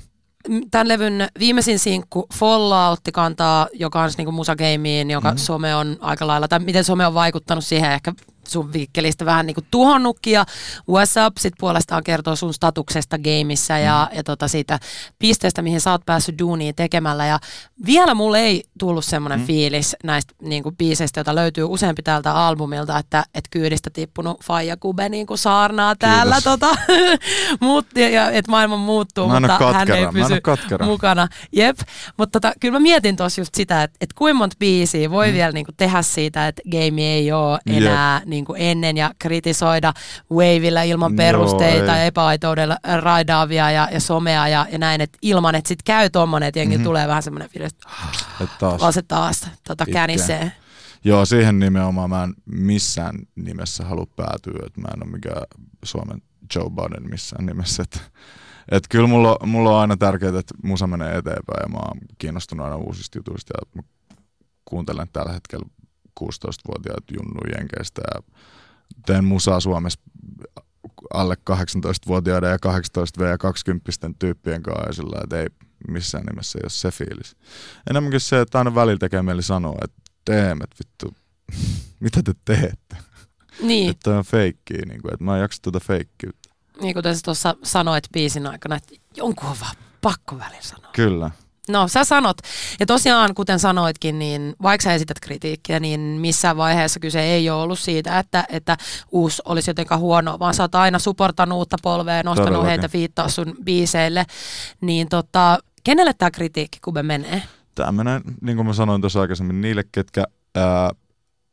Tämän 0.72 0.88
levyn 0.88 1.28
viimeisin 1.40 1.80
sinkku 1.80 2.28
Falloutti 2.34 3.12
kantaa 3.12 3.68
jo 3.74 3.90
kans 3.90 4.18
niinku 4.18 4.32
musageimiin, 4.32 5.12
joka 5.12 5.32
mm. 5.32 5.38
some 5.38 5.76
on 5.76 5.98
aika 6.00 6.28
lailla, 6.28 6.48
tai 6.48 6.60
miten 6.60 6.84
some 6.84 7.08
on 7.08 7.14
vaikuttanut 7.14 7.64
siihen 7.64 7.92
ehkä 7.92 8.14
sun 8.48 8.74
viikkelistä 8.74 9.26
vähän 9.26 9.46
niinku 9.46 9.62
tuhonnutkin 9.72 10.34
ja 10.34 10.46
What's 10.80 11.28
Up 11.28 11.38
sit 11.38 11.54
puolestaan 11.60 12.04
kertoo 12.04 12.36
sun 12.36 12.54
statuksesta 12.54 13.18
gameissa 13.18 13.78
ja, 13.78 14.10
ja 14.16 14.24
tota 14.24 14.48
siitä 14.48 14.80
pisteestä, 15.20 15.62
mihin 15.62 15.82
sä 15.82 15.92
oot 15.92 16.06
päässyt 16.06 16.40
duunia 16.40 16.74
tekemällä 16.74 17.26
ja 17.26 17.40
vielä 17.86 18.14
mulle 18.14 18.40
ei 18.40 18.64
tullut 18.80 19.06
semmoinen 19.06 19.40
mm. 19.40 19.46
fiilis 19.46 19.96
näistä 20.04 20.34
niinku 20.42 20.72
biiseistä, 20.72 21.20
joita 21.20 21.36
löytyy 21.36 21.64
useampi 21.64 22.04
täältä 22.04 22.34
albumilta, 22.36 22.98
että 22.98 23.24
et 23.34 23.44
kyydistä 23.52 23.90
tippunut 23.90 24.44
Faija 24.44 24.78
Kube 24.78 25.10
niinku 25.10 25.38
saarnaa 25.38 25.96
täällä 25.96 26.36
Kiitos. 26.36 26.60
tota, 26.60 26.76
mut, 27.66 27.86
ja, 27.96 28.10
ja 28.10 28.32
että 28.32 28.52
maailma 28.52 28.78
muuttuu, 28.78 29.28
Mä 29.28 29.40
mutta 29.40 29.58
hän 29.58 29.60
katkera, 29.60 29.96
ei 29.96 30.04
en 30.04 30.08
oo 30.08 30.14
pysy 30.14 30.86
mukana. 30.86 31.28
Jep, 31.52 31.80
mutta 32.18 32.40
tota, 32.40 32.54
kyllä 32.60 32.72
mä 32.72 32.80
mietin 32.80 33.16
tuossa 33.16 33.42
just 33.42 33.56
sitä, 33.56 33.84
että, 33.84 33.98
että 34.02 34.16
kuinka 34.18 34.38
monta 34.38 34.56
biisiä 34.60 35.12
voi 35.12 35.28
mm. 35.28 35.34
vielä 35.34 35.52
niinku 35.52 35.72
tehdä 35.78 36.02
siitä, 36.02 36.48
että 36.48 36.62
game 36.72 37.02
ei 37.02 37.32
ole 37.32 37.60
enää 37.66 38.22
niinku 38.34 38.56
ennen 38.58 38.98
ja 38.98 39.12
kritisoida 39.20 39.94
wavilla 40.32 40.82
ilman 40.82 41.16
perusteita 41.16 41.96
ei. 41.96 42.00
ja 42.00 42.06
epäaitoudella 42.06 42.78
raidaavia 43.00 43.72
ja, 43.72 43.90
ja 43.92 44.00
somea 44.00 44.48
ja, 44.48 44.68
ja 44.72 44.78
näin, 44.78 45.02
että 45.02 45.18
ilman, 45.22 45.56
että 45.56 45.68
sit 45.68 45.84
käy 45.84 46.10
tommonen, 46.10 46.48
että 46.48 46.60
jengi 46.60 46.76
mm-hmm. 46.76 46.84
tulee 46.84 47.08
vähän 47.08 47.24
semmoinen 47.24 47.50
fiilis, 47.50 47.74
että 47.74 47.88
Et 48.44 48.50
taas. 48.60 48.82
vaan 48.82 48.94
se 48.94 49.02
taas 49.02 49.48
tota, 49.68 49.86
känisee. 49.86 50.52
Joo, 51.04 51.26
siihen 51.26 51.60
nimenomaan 51.60 52.10
mä 52.10 52.24
en 52.24 52.34
missään 52.46 53.16
nimessä 53.36 53.86
halua 53.86 54.08
päätyä, 54.16 54.66
että 54.66 54.82
mä 54.82 54.88
en 54.94 55.04
ole 55.04 55.12
mikään 55.12 55.44
Suomen 55.84 56.22
Joe 56.56 56.70
Biden 56.70 57.10
missään 57.10 57.46
nimessä. 57.46 57.84
Että 57.84 58.00
et 58.72 58.84
kyllä 58.90 59.08
mulla, 59.08 59.38
mulla 59.46 59.70
on 59.72 59.82
aina 59.82 59.98
tärkeää, 59.98 60.40
että 60.40 60.54
musa 60.64 60.88
menee 60.88 61.18
eteenpäin 61.18 61.64
ja 61.64 61.70
mä 61.70 61.78
oon 61.78 61.98
kiinnostunut 62.18 62.64
aina 62.64 62.76
uusista 62.78 63.18
jutuista 63.18 63.54
ja 63.58 63.82
mä 63.82 63.88
kuuntelen 64.66 65.08
tällä 65.14 65.34
hetkellä 65.34 65.66
16-vuotiaat 66.20 67.04
junnu 67.18 67.42
jenkeistä 67.58 68.02
ja 68.16 68.22
teen 69.06 69.26
musaa 69.26 69.60
Suomessa 69.60 70.00
alle 71.14 71.38
18-vuotiaiden 71.52 72.50
ja 72.50 72.58
18V 72.58 73.24
ja 73.24 73.38
20 73.38 73.92
tyyppien 74.20 74.64
kanssa 74.64 74.90
ja 74.90 74.94
sillä, 74.94 75.20
että 75.24 75.40
ei 75.40 75.48
missään 75.88 76.24
nimessä 76.26 76.60
ei 76.60 76.64
ole 76.64 76.70
se 76.70 76.92
fiilis. 76.92 77.36
Enemmänkin 77.90 78.20
se, 78.20 78.42
että 78.42 78.58
aina 78.58 78.76
välillä 78.76 78.98
tekee 78.98 79.22
mieli 79.22 79.44
sanoa, 79.44 79.78
että 79.84 80.04
että 80.30 80.76
vittu, 80.80 81.18
mitä 82.00 82.24
te 82.24 82.34
teette? 82.46 82.98
Niin, 83.62 83.90
Että 83.90 84.18
on 84.18 84.26
feikkiä, 84.26 84.82
niin 84.88 85.02
kuin, 85.02 85.14
että 85.14 85.24
mä 85.24 85.36
en 85.36 85.42
jaksa 85.42 85.62
tuota 85.62 85.80
feikkiyttä. 85.80 86.50
niin 86.82 86.96
sä 87.04 87.22
tuossa 87.24 87.56
sanoit 87.64 88.04
biisin 88.14 88.48
aikana, 88.48 88.76
että 88.76 88.96
jonkun 89.16 89.50
on 89.50 89.56
vaan 89.62 89.76
pakko 90.02 90.40
välillä 90.40 90.62
sanoa. 90.62 90.92
Kyllä. 90.92 91.32
No 91.70 91.88
sä 91.88 92.04
sanot, 92.04 92.38
ja 92.80 92.86
tosiaan 92.86 93.36
kuten 93.36 93.60
sanoitkin, 93.60 94.20
niin 94.20 94.56
vaikka 94.62 94.84
sä 94.84 94.94
esität 94.94 95.20
kritiikkiä, 95.20 95.80
niin 95.80 96.00
missään 96.00 96.58
vaiheessa 96.58 97.00
kyse 97.00 97.22
ei 97.22 97.50
ole 97.50 97.62
ollut 97.62 97.80
siitä, 97.80 98.20
että, 98.20 98.46
että 98.50 98.78
uusi 99.12 99.42
olisi 99.46 99.70
jotenkaan 99.70 100.02
huono, 100.02 100.40
vaan 100.40 100.54
sä 100.54 100.64
oot 100.64 100.76
aina 100.76 101.00
supportanut 101.00 101.58
uutta 101.58 101.78
polvea 101.84 102.16
ja 102.16 102.24
nostanut 102.24 102.48
Todellakin. 102.48 102.70
heitä 102.70 102.90
viittaa 102.94 103.30
sun 103.30 103.56
biiseille. 103.64 104.26
Niin 104.82 105.10
tota, 105.10 105.60
kenelle 105.84 106.14
tämä 106.14 106.32
kritiikki, 106.32 106.80
kun 106.84 106.94
me 106.94 107.04
menee? 107.04 107.44
Tämä 107.76 107.92
menee, 107.92 108.22
niin 108.42 108.56
kuin 108.56 108.68
mä 108.68 108.74
sanoin 108.74 109.02
tuossa 109.02 109.22
aikaisemmin, 109.22 109.62
niille, 109.62 109.84
ketkä 109.92 110.24
ää, 110.56 110.90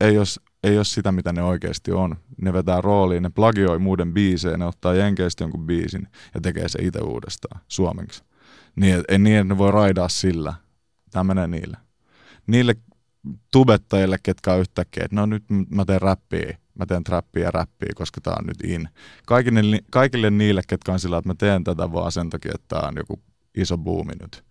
ei 0.01 0.19
ole 0.19 0.27
ei 0.65 0.77
ole 0.77 0.85
sitä, 0.85 1.13
mitä 1.13 1.33
ne 1.33 1.43
oikeasti 1.43 1.93
on. 1.93 2.17
Ne 2.43 2.53
vetää 2.53 2.81
rooliin, 2.81 3.23
ne 3.23 3.31
plagioi 3.31 3.79
muiden 3.79 4.15
biisejä, 4.15 4.57
ne 4.57 4.65
ottaa 4.65 4.95
jenkeistä 4.95 5.45
jonkun 5.45 5.67
biisin 5.67 6.09
ja 6.35 6.41
tekee 6.41 6.69
se 6.69 6.79
itse 6.83 7.01
uudestaan 7.01 7.61
suomeksi. 7.69 8.23
Niin, 8.77 9.05
ei 9.09 9.19
niin, 9.19 9.37
että 9.37 9.55
ne 9.55 9.59
voi 9.59 9.73
raidaa 9.73 10.09
sillä. 10.09 10.55
Tämä 11.11 11.25
menee 11.25 11.47
niille. 11.47 11.77
Niille 12.47 12.75
tubettajille, 13.53 14.17
ketkä 14.23 14.53
on 14.53 14.61
yhtäkkiä, 14.61 15.05
että 15.05 15.17
no 15.17 15.27
nyt 15.27 15.45
mä 15.71 15.85
teen 15.85 16.03
räppiä, 16.03 16.59
mä 16.75 16.87
teen 16.87 17.05
trappia 17.05 17.45
ja 17.45 17.51
räppiä, 17.51 17.93
koska 17.95 18.21
tää 18.21 18.35
on 18.39 18.47
nyt 18.47 18.61
in. 18.65 18.89
Kaikille, 19.27 19.81
kaikille 19.91 20.31
niille, 20.31 20.63
ketkä 20.69 20.93
on 20.93 21.01
sillä, 21.01 21.19
että 21.19 21.29
mä 21.29 21.35
teen 21.35 21.65
tätä 21.65 21.93
vaan 21.93 22.13
sen 22.13 22.31
takia, 22.31 22.53
että 22.55 22.69
tää 22.69 22.89
on 22.89 22.95
joku 22.97 23.23
iso 23.57 23.79
buumi 23.79 24.13
nyt. 24.21 24.45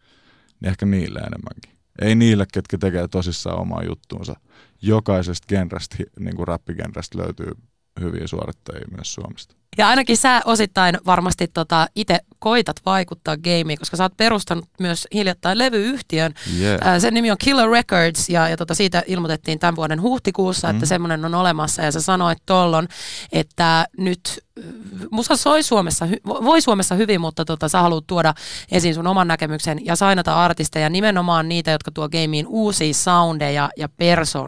Niin 0.62 0.70
ehkä 0.70 0.86
niille 0.86 1.20
enemmänkin. 1.20 1.80
Ei 2.02 2.16
niille, 2.16 2.46
ketkä 2.54 2.78
tekee 2.78 3.08
tosissaan 3.08 3.60
omaa 3.60 3.84
juttuunsa. 3.84 4.36
Jokaisesta 4.82 5.48
genrestä, 5.48 5.96
niin 6.20 6.36
kuin 6.36 6.48
räppigenrestä 6.48 7.18
löytyy 7.18 7.52
hyviä 8.00 8.28
suorittajia 8.28 8.86
myös 8.92 9.14
Suomesta. 9.14 9.56
Ja 9.78 9.88
ainakin 9.88 10.18
sä 10.18 10.42
osittain 10.46 10.98
varmasti 11.06 11.48
tota, 11.48 11.88
itse 11.96 12.20
koitat 12.40 12.76
vaikuttaa 12.86 13.38
gameen, 13.38 13.78
koska 13.80 13.98
sä 13.98 14.04
oot 14.04 14.18
perustanut 14.18 14.66
myös 14.80 15.08
hiljattain 15.14 15.58
levyyhtiön. 15.58 16.34
Yeah. 16.60 16.80
Ää, 16.82 17.00
Sen 17.00 17.14
nimi 17.14 17.32
on 17.32 17.38
Killer 17.38 17.70
Records 17.70 18.30
ja, 18.30 18.50
ja 18.50 18.58
tota, 18.58 18.76
siitä 18.76 19.04
ilmoitettiin 19.08 19.60
tämän 19.60 19.76
vuoden 19.76 20.02
huhtikuussa, 20.02 20.68
Mm. 20.68 20.76
että 20.76 20.86
semmoinen 20.86 21.26
on 21.26 21.36
olemassa 21.36 21.82
ja 21.82 21.92
sä 21.92 22.02
sanoit 22.02 22.38
tollon, 22.46 22.88
että 23.32 23.88
nyt 23.98 24.40
äh, 24.60 24.64
musa 25.12 25.36
soi 25.38 25.64
Suomessa, 25.64 26.08
voi 26.26 26.62
Suomessa 26.62 26.96
hyvin, 26.96 27.22
mutta 27.22 27.46
tota, 27.46 27.70
sä 27.70 27.82
haluat 27.82 28.08
tuoda 28.08 28.34
esiin 28.72 28.96
sun 28.96 29.08
oman 29.08 29.28
näkemyksen 29.28 29.86
ja 29.86 29.96
sainata 29.96 30.44
artisteja, 30.44 30.90
nimenomaan 30.90 31.50
niitä, 31.50 31.72
jotka 31.72 31.92
tuo 31.92 32.10
gameen 32.10 32.48
uusia 32.48 32.94
soundeja 32.94 33.70
ja 33.78 33.90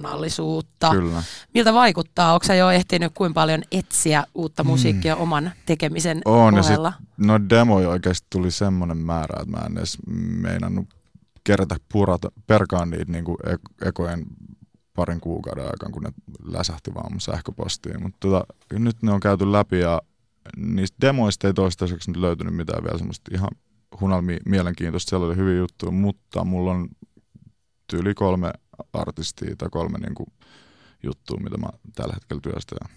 persoonallisuutta. 0.02 0.90
Kyllä. 0.90 1.24
Miltä 1.54 1.74
vaikuttaa? 1.74 2.34
Onko 2.34 2.46
sä 2.46 2.56
jo 2.56 2.70
ehtinyt 2.72 3.12
kuinka 3.16 3.34
paljon 3.34 3.62
etsiä 3.72 4.24
uutta 4.36 4.64
musiikkia 4.64 5.16
oman 5.16 5.52
tekemisen 5.66 6.18
Mm. 6.26 6.32
On, 6.34 6.56
ja 6.56 6.64
sit, 6.64 6.70
ohella? 6.72 6.94
no 7.18 7.40
demoja 7.82 7.94
oikeasti 7.94 8.28
tuli 8.30 8.52
semmoinen 8.52 8.98
määrä, 8.98 9.42
että 9.42 9.58
mä 9.58 9.66
en 9.66 9.78
edes 9.78 9.98
meinannut 10.42 10.86
kerätä 11.44 11.76
purata, 11.92 12.32
perkaan 12.48 12.90
niitä 12.90 13.12
niin 13.12 13.26
kuin 13.26 13.38
ekojen 13.86 14.26
parin 14.96 15.22
kuukauden 15.22 15.66
aikana, 15.66 15.92
kun 15.92 16.04
ne 16.04 16.12
läsähti 16.44 16.94
vaan 16.94 17.12
mun 17.12 17.22
sähköpostiin. 17.22 18.04
Mutta 18.04 18.18
tota, 18.20 18.46
nyt 18.74 19.04
ne 19.04 19.12
on 19.12 19.20
käyty 19.20 19.52
läpi 19.52 19.80
ja 19.80 20.02
niistä 20.58 20.98
demoista 21.02 21.48
ei 21.48 21.54
toistaiseksi 21.54 22.12
nyt 22.12 22.22
löytynyt 22.22 22.56
mitään 22.56 22.84
vielä 22.84 22.98
semmoista 22.98 23.32
ihan 23.34 23.50
hunal 24.02 24.24
mielenkiintoista. 24.46 25.10
Siellä 25.10 25.28
oli 25.28 25.36
hyviä 25.36 25.58
juttuja, 25.58 25.92
mutta 25.92 26.44
mulla 26.44 26.72
on 26.72 26.90
tyyli 27.88 28.14
kolme 28.14 28.54
artistia 28.94 29.56
tai 29.56 29.70
kolme 29.72 29.98
niin 29.98 30.16
kuin, 30.16 30.28
juttua, 31.04 31.38
mitä 31.44 31.58
mä 31.58 31.68
tällä 31.96 32.14
hetkellä 32.14 32.42
työstän. 32.42 32.90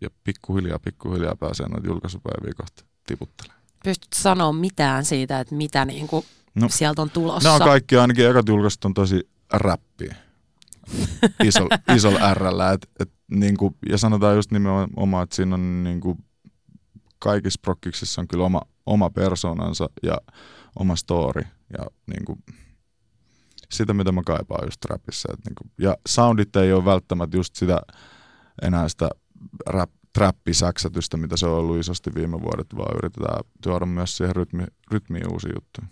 Ja 0.00 0.08
pikkuhiljaa, 0.24 0.78
pikkuhiljaa 0.78 1.36
pääsee 1.36 1.68
noita 1.68 1.88
julkaisupäiviä 1.88 2.52
kohta 2.56 2.84
tiputtelemaan. 3.06 3.63
Pystytkö 3.84 4.16
sanoa 4.18 4.52
mitään 4.52 5.04
siitä, 5.04 5.40
että 5.40 5.54
mitä 5.54 5.84
niin 5.84 6.06
kuin 6.06 6.26
No, 6.54 6.68
sieltä 6.68 7.02
on 7.02 7.10
tulossa? 7.10 7.48
Nämä 7.48 7.54
on 7.54 7.70
kaikki, 7.70 7.96
ainakin 7.96 8.30
ekat 8.30 8.48
julkaisut 8.48 8.84
on 8.84 8.94
tosi 8.94 9.28
räppiä. 9.52 10.16
Isol, 11.44 11.68
isolla 11.96 12.34
Rllä. 12.34 12.72
Et, 12.72 12.90
et, 13.00 13.10
niinku, 13.30 13.76
ja 13.88 13.98
sanotaan 13.98 14.36
just 14.36 14.50
nimenomaan, 14.50 15.24
että 15.24 15.36
siinä 15.36 15.54
on 15.54 15.84
niinku, 15.84 16.18
kaikissa 17.18 17.60
prokkiksissa 17.62 18.20
on 18.20 18.28
kyllä 18.28 18.44
oma, 18.44 18.60
oma 18.86 19.10
persoonansa 19.10 19.88
ja 20.02 20.18
oma 20.78 20.96
story. 20.96 21.42
Ja 21.78 21.86
niinku, 22.06 22.38
sitä, 23.70 23.94
mitä 23.94 24.12
mä 24.12 24.22
kaipaan 24.26 24.66
just 24.66 24.84
rapissa. 24.84 25.28
Et, 25.32 25.40
niinku, 25.44 25.64
ja 25.78 25.96
soundit 26.08 26.56
ei 26.56 26.72
ole 26.72 26.84
välttämättä 26.84 27.36
just 27.36 27.56
sitä 27.56 27.82
enää 28.62 28.88
sitä 28.88 29.10
rap, 29.66 29.90
trappisäksätystä, 30.14 31.16
mitä 31.16 31.36
se 31.36 31.46
on 31.46 31.58
ollut 31.58 31.78
isosti 31.80 32.10
viime 32.14 32.40
vuodet, 32.42 32.66
vaan 32.76 32.96
yritetään 32.98 33.44
tuoda 33.62 33.86
myös 33.86 34.16
siihen 34.16 34.36
rytmi, 34.36 34.64
rytmiin 34.90 35.32
uusia 35.32 35.52
juttuja. 35.54 35.86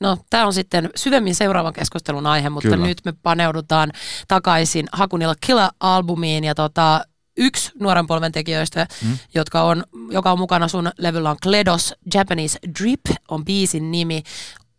No, 0.00 0.16
tämä 0.30 0.46
on 0.46 0.52
sitten 0.52 0.90
syvemmin 0.96 1.34
seuraavan 1.34 1.72
keskustelun 1.72 2.26
aihe, 2.26 2.50
mutta 2.50 2.68
Kyllä. 2.68 2.86
nyt 2.86 2.98
me 3.04 3.12
paneudutaan 3.22 3.92
takaisin 4.28 4.86
Hakunilla 4.92 5.34
Killa-albumiin 5.46 6.44
ja 6.44 6.54
tota, 6.54 7.04
yksi 7.36 7.72
nuoren 7.80 8.06
polven 8.06 8.32
tekijöistä, 8.32 8.86
Mm. 9.04 9.18
jotka 9.34 9.62
on, 9.62 9.84
joka 10.10 10.32
on 10.32 10.38
mukana 10.38 10.68
sun 10.68 10.90
levyllä 10.98 11.30
on 11.30 11.36
Kledos, 11.42 11.94
Japanese 12.14 12.58
Drip 12.80 13.00
on 13.28 13.44
biisin 13.44 13.90
nimi. 13.90 14.22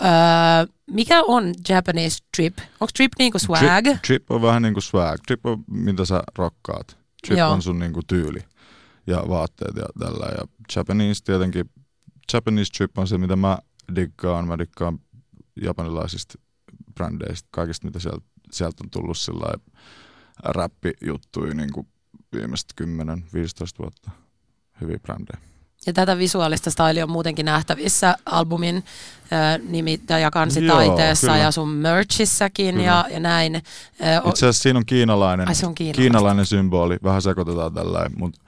Öö, 0.01 0.09
mikä 0.91 1.21
on 1.23 1.53
Japanese 1.69 2.17
Drip? 2.37 2.57
Onko 2.57 2.91
Drip 2.97 3.11
niinku 3.19 3.39
swag? 3.39 3.61
Drip, 3.83 3.97
drip 4.07 4.31
on 4.31 4.41
vähän 4.41 4.61
niin 4.61 4.73
kuin 4.73 4.83
swag. 4.83 5.19
Drip 5.27 5.45
on 5.45 5.63
mitä 5.71 6.05
sä 6.05 6.23
rokkaat. 6.37 6.97
Drip 7.27 7.39
Joo. 7.39 7.51
on 7.51 7.61
sun 7.61 7.79
niin 7.79 7.93
kuin 7.93 8.05
tyyli 8.07 8.39
ja 9.07 9.23
vaatteet 9.29 9.75
ja 9.75 9.85
tällä. 9.99 10.25
Ja 10.37 10.47
Japanese 10.75 11.23
tietenkin, 11.23 11.69
Japanese 12.33 12.71
drip 12.77 12.97
on 12.97 13.07
se, 13.07 13.17
mitä 13.17 13.35
mä 13.35 13.57
diggaan. 13.95 14.47
Mä 14.47 14.57
diggaan 14.57 14.99
japanilaisista 15.61 16.33
brändeistä, 16.93 17.47
kaikista 17.51 17.85
mitä 17.87 17.99
sieltä, 17.99 18.25
sieltä 18.51 18.83
on 18.83 18.89
tullut 18.89 19.17
sillä 19.17 19.53
räppijuttuja 20.43 21.53
niin 21.53 21.73
kuin 21.73 21.87
viimeiset 22.35 22.73
10-15 22.81 22.85
vuotta. 23.79 24.11
Hyviä 24.81 24.99
brändejä. 24.99 25.51
Ja 25.85 25.93
tätä 25.93 26.17
visuaalista 26.17 26.71
stylia 26.71 27.03
on 27.03 27.11
muutenkin 27.11 27.45
nähtävissä 27.45 28.15
albumin 28.25 28.75
äh, 29.33 29.59
nimi 29.69 30.01
ja 30.21 30.31
kansitaiteessa 30.31 31.27
Joo, 31.27 31.33
kyllä. 31.33 31.43
ja 31.45 31.51
sun 31.51 31.69
merchissäkin 31.69 32.75
Kyllä. 32.75 32.87
ja, 32.87 33.05
ja 33.11 33.19
näin. 33.19 33.55
Äh, 33.55 33.61
Itse 34.29 34.29
asiassa 34.45 34.63
siinä 34.63 34.79
on 34.79 34.85
kiinalainen, 34.85 35.47
Ai 35.47 35.55
se 35.55 35.65
on 35.65 35.75
kiinalaista. 35.75 36.01
kiinalainen 36.01 36.45
symboli. 36.45 36.97
Vähän 37.03 37.21
sekoitetaan 37.21 37.73
tällä, 37.73 38.09
mutta 38.15 38.41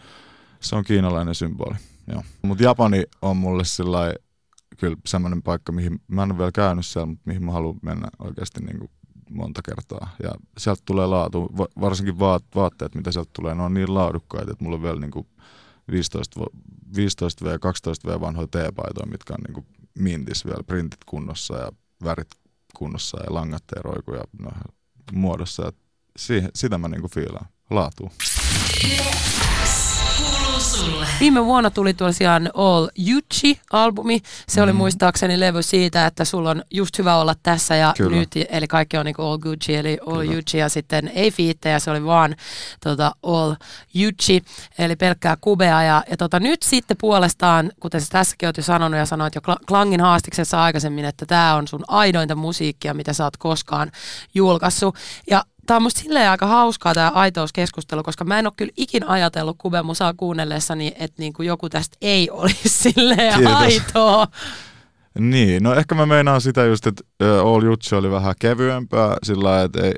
se 0.63 0.75
on 0.75 0.84
kiinalainen 0.84 1.36
symboli. 1.36 1.75
Mutta 2.41 2.63
Japani 2.63 3.03
on 3.22 3.38
mulle 3.38 3.65
sillä 3.65 4.13
kyllä 4.77 4.98
semmoinen 5.05 5.43
paikka, 5.43 5.72
mihin 5.72 6.01
mä 6.08 6.24
en 6.24 6.32
ole 6.32 6.38
vielä 6.38 6.51
käynyt 6.51 6.86
siellä, 6.86 7.05
mutta 7.05 7.24
mihin 7.25 7.43
mä 7.46 7.51
haluan 7.51 7.79
mennä 7.82 8.08
oikeasti 8.20 8.62
niin 8.62 8.79
kuin 8.79 8.91
monta 9.29 9.62
kertaa. 9.62 10.10
Ja 10.24 10.32
sieltä 10.58 10.82
tulee 10.86 11.08
laatu, 11.08 11.50
va- 11.58 11.82
varsinkin 11.82 12.20
vaat, 12.20 12.43
vaatteet, 12.55 12.96
mitä 12.96 13.12
sieltä 13.12 13.29
tulee, 13.34 13.55
ne 13.55 13.63
on 13.63 13.74
niin 13.74 13.93
laadukkaita, 13.93 14.51
että 14.51 14.63
mulla 14.63 14.75
on 14.75 14.84
vielä 14.84 15.00
niin 15.00 15.12
kuin 15.12 15.27
15, 15.91 16.39
vo- 16.39 16.60
15 16.96 17.46
v 17.46 17.60
12 17.60 18.10
v 18.10 18.22
vanhoja 18.22 18.48
teepaitoja, 18.48 19.12
mitkä 19.12 19.34
on 19.34 19.43
niin 19.48 19.53
kuin 19.53 19.65
mintis 20.00 20.46
vielä, 20.46 20.63
printit 20.63 21.00
kunnossa 21.05 21.58
ja 21.58 21.72
värit 22.03 22.29
kunnossa 22.75 23.17
ja 23.24 23.34
langat 23.34 23.63
ja 23.75 24.24
no, 24.39 24.51
muodossa. 25.13 25.67
Et 25.67 25.75
siihen, 26.17 26.50
sitä 26.55 26.77
mä 26.77 26.88
niinku 26.88 27.08
fiilaan. 27.08 27.46
Laatu. 27.70 28.12
Kuuluu 28.82 29.53
sulle. 30.86 31.08
Viime 31.20 31.46
vuonna 31.46 31.70
tuli 31.70 31.94
tosiaan 31.94 32.50
All 32.54 32.88
Yuchi-albumi. 33.10 34.22
Se 34.48 34.62
oli 34.62 34.72
Mm. 34.74 34.78
muistaakseni 34.78 35.40
levy 35.40 35.63
siitä, 35.63 36.06
että 36.06 36.25
sulla 36.25 36.50
on 36.50 36.63
just 36.72 36.98
hyvä 36.98 37.16
olla 37.16 37.36
tässä 37.44 37.75
ja 37.75 37.94
Kyllä. 37.98 38.18
nyt. 38.18 38.30
Eli 38.50 38.68
kaikki 38.68 38.98
on 38.98 39.06
niin 39.06 39.16
All 39.18 39.38
Gucci, 39.38 39.75
eli 39.75 39.98
All 40.08 40.18
Kyllä. 40.22 40.34
Yuchi 40.34 40.58
ja 40.58 40.70
sitten 40.70 41.12
ei 41.16 41.32
fiittejä, 41.32 41.80
se 41.80 41.92
oli 41.92 42.06
vaan 42.06 42.36
tota, 42.84 43.12
All 43.24 43.56
Yuchi, 43.96 44.44
eli 44.78 44.96
pelkkää 44.96 45.38
kubea. 45.42 45.84
Ja, 45.84 46.04
ja 46.10 46.18
tota, 46.18 46.40
nyt 46.40 46.63
sitten 46.63 46.98
puolestaan, 47.02 47.72
kuten 47.80 48.02
sä 48.02 48.08
tässäkin 48.10 48.48
oot 48.48 48.58
jo 48.58 48.63
sanonut 48.63 48.98
ja 49.00 49.06
sanoit 49.06 49.36
jo 49.36 49.42
Kla- 49.48 49.63
Klangin 49.68 50.02
haastiksessa 50.02 50.63
aikaisemmin, 50.63 51.06
että 51.06 51.25
tämä 51.25 51.56
on 51.56 51.68
sun 51.68 51.84
aidointa 51.88 52.36
musiikkia, 52.36 52.94
mitä 52.94 53.13
sä 53.13 53.24
oot 53.24 53.38
koskaan 53.38 53.92
julkaissut. 54.34 54.96
Ja 55.30 55.44
Tämä 55.65 55.75
on 55.75 55.84
musta 55.84 56.01
silleen 56.01 56.29
aika 56.29 56.48
hauskaa 56.48 56.93
tämä 56.93 57.10
aitouskeskustelu, 57.10 58.03
koska 58.03 58.24
mä 58.25 58.39
en 58.39 58.48
ole 58.48 58.53
kyllä 58.58 58.72
ikin 58.77 59.08
ajatellut 59.08 59.58
kubemusaa 59.58 60.13
kuunnellessani, 60.13 60.88
että 61.00 61.22
niinku 61.22 61.43
joku 61.43 61.70
tästä 61.70 61.98
ei 62.01 62.29
olisi 62.29 62.70
silleen 62.91 63.34
Kiitos. 63.34 63.53
aitoa. 63.53 64.27
Niin, 65.20 65.63
no 65.63 65.74
ehkä 65.74 65.96
mä 65.96 66.05
meinaan 66.05 66.41
sitä 66.41 66.65
just, 66.65 66.88
että 66.88 67.03
All 67.43 67.63
Jutsi 67.63 67.96
oli 67.96 68.12
vähän 68.12 68.36
kevyempää 68.39 69.17
sillä 69.24 69.43
lailla, 69.43 69.63
että, 69.65 69.82
ei, 69.82 69.93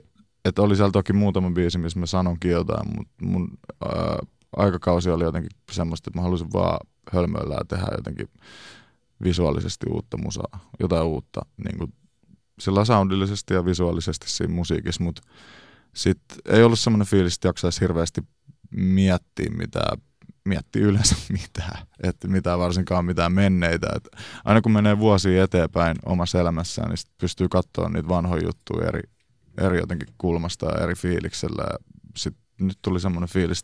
että 0.46 0.62
oli 0.62 0.76
siellä 0.76 0.92
toki 0.92 1.14
muutama 1.14 1.52
biisi, 1.52 1.78
missä 1.78 2.00
mä 2.00 2.06
sanonkin 2.06 2.52
jotain, 2.52 2.96
mutta 2.98 3.14
mun 3.22 3.50
ää, 3.86 4.18
aikakausi 4.58 5.10
oli 5.10 5.24
jotenkin 5.24 5.52
semmoista, 5.72 6.10
että 6.10 6.20
mä 6.20 6.24
halusin 6.24 6.54
vaan 6.54 6.80
hölmöillä 7.14 7.56
ja 7.56 7.66
tehdä 7.68 7.88
jotenkin 7.92 8.28
visuaalisesti 9.24 9.86
uutta 9.90 10.18
musaa, 10.18 10.60
jotain 10.80 11.04
uutta, 11.04 11.42
niin 11.64 11.78
kuin 11.78 11.94
sillä 12.60 12.86
soundillisesti 12.86 13.54
ja 13.54 13.66
visuaalisesti 13.66 14.30
siinä 14.30 14.54
musiikissa, 14.54 15.04
mutta 15.04 15.22
sitten 15.96 16.38
ei 16.46 16.64
ollut 16.64 16.80
semmoinen 16.80 17.08
fiilis, 17.08 17.36
että 17.36 17.48
jaksaisi 17.48 17.82
hirveästi 17.82 18.22
miettiä 18.72 19.50
mitään 19.58 19.98
miettiä 20.46 20.86
yleensä 20.86 21.16
mitään, 21.42 21.88
että 22.04 22.28
mitään 22.28 22.60
varsinkaan 22.60 23.06
mitään 23.06 23.32
menneitä. 23.32 23.88
Et 23.96 24.08
aina 24.46 24.62
kun 24.62 24.72
menee 24.72 25.00
vuosia 25.00 25.44
eteenpäin 25.44 25.98
omassa 26.06 26.40
elämässään, 26.40 26.90
niin 26.90 26.98
sit 26.98 27.12
pystyy 27.18 27.48
katsoa 27.50 27.90
niitä 27.90 28.10
vanhoja 28.10 28.44
juttuja 28.44 28.88
eri, 28.88 29.02
eri 29.58 29.78
jotenkin 29.78 30.08
kulmasta 30.18 30.66
ja 30.66 30.84
eri 30.84 30.96
fiiliksellä. 30.96 31.64
Ja 31.72 31.78
sit 32.18 32.36
nyt 32.60 32.78
tuli 32.82 33.00
semmoinen 33.00 33.30
fiilis, 33.30 33.60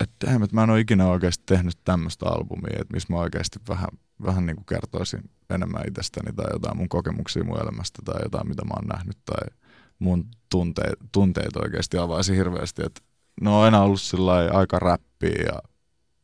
että 0.00 0.30
että 0.30 0.54
mä 0.54 0.62
en 0.62 0.70
ole 0.70 0.80
ikinä 0.80 1.06
oikeasti 1.06 1.42
tehnyt 1.46 1.78
tämmöistä 1.84 2.26
albumia, 2.26 2.78
että 2.80 2.94
missä 2.94 3.12
mä 3.12 3.18
oikeasti 3.18 3.58
vähän, 3.68 3.88
vähän 4.24 4.46
niin 4.46 4.56
kuin 4.56 4.66
kertoisin 4.66 5.30
enemmän 5.50 5.88
itsestäni 5.88 6.32
tai 6.32 6.46
jotain 6.52 6.76
mun 6.76 6.88
kokemuksia 6.88 7.44
mun 7.44 7.62
elämästä 7.62 8.02
tai 8.04 8.22
jotain, 8.22 8.48
mitä 8.48 8.64
mä 8.64 8.74
oon 8.76 8.88
nähnyt 8.88 9.18
tai 9.24 9.48
mun 9.98 10.28
tunteet, 10.48 10.98
tunteita 11.12 11.60
oikeasti 11.62 11.98
avaisi 11.98 12.36
hirveästi. 12.36 12.82
Että 12.86 13.00
ne 13.40 13.50
on 13.50 13.64
aina 13.64 13.82
ollut 13.82 14.00
sillä 14.00 14.32
aika 14.52 14.78
räppiä 14.78 15.42
ja 15.46 15.58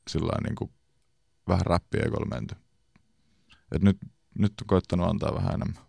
sillä 0.09 0.33
niin 0.43 0.55
kuin 0.55 0.71
vähän 1.49 1.67
räppiä 1.67 2.03
ekolla 2.07 2.27
menty. 2.27 2.55
Et 3.73 3.83
nyt, 3.83 3.99
nyt 4.39 4.53
on 4.63 4.67
koittanut 4.67 5.09
antaa 5.11 5.35
vähän 5.35 5.55
enemmän. 5.55 5.83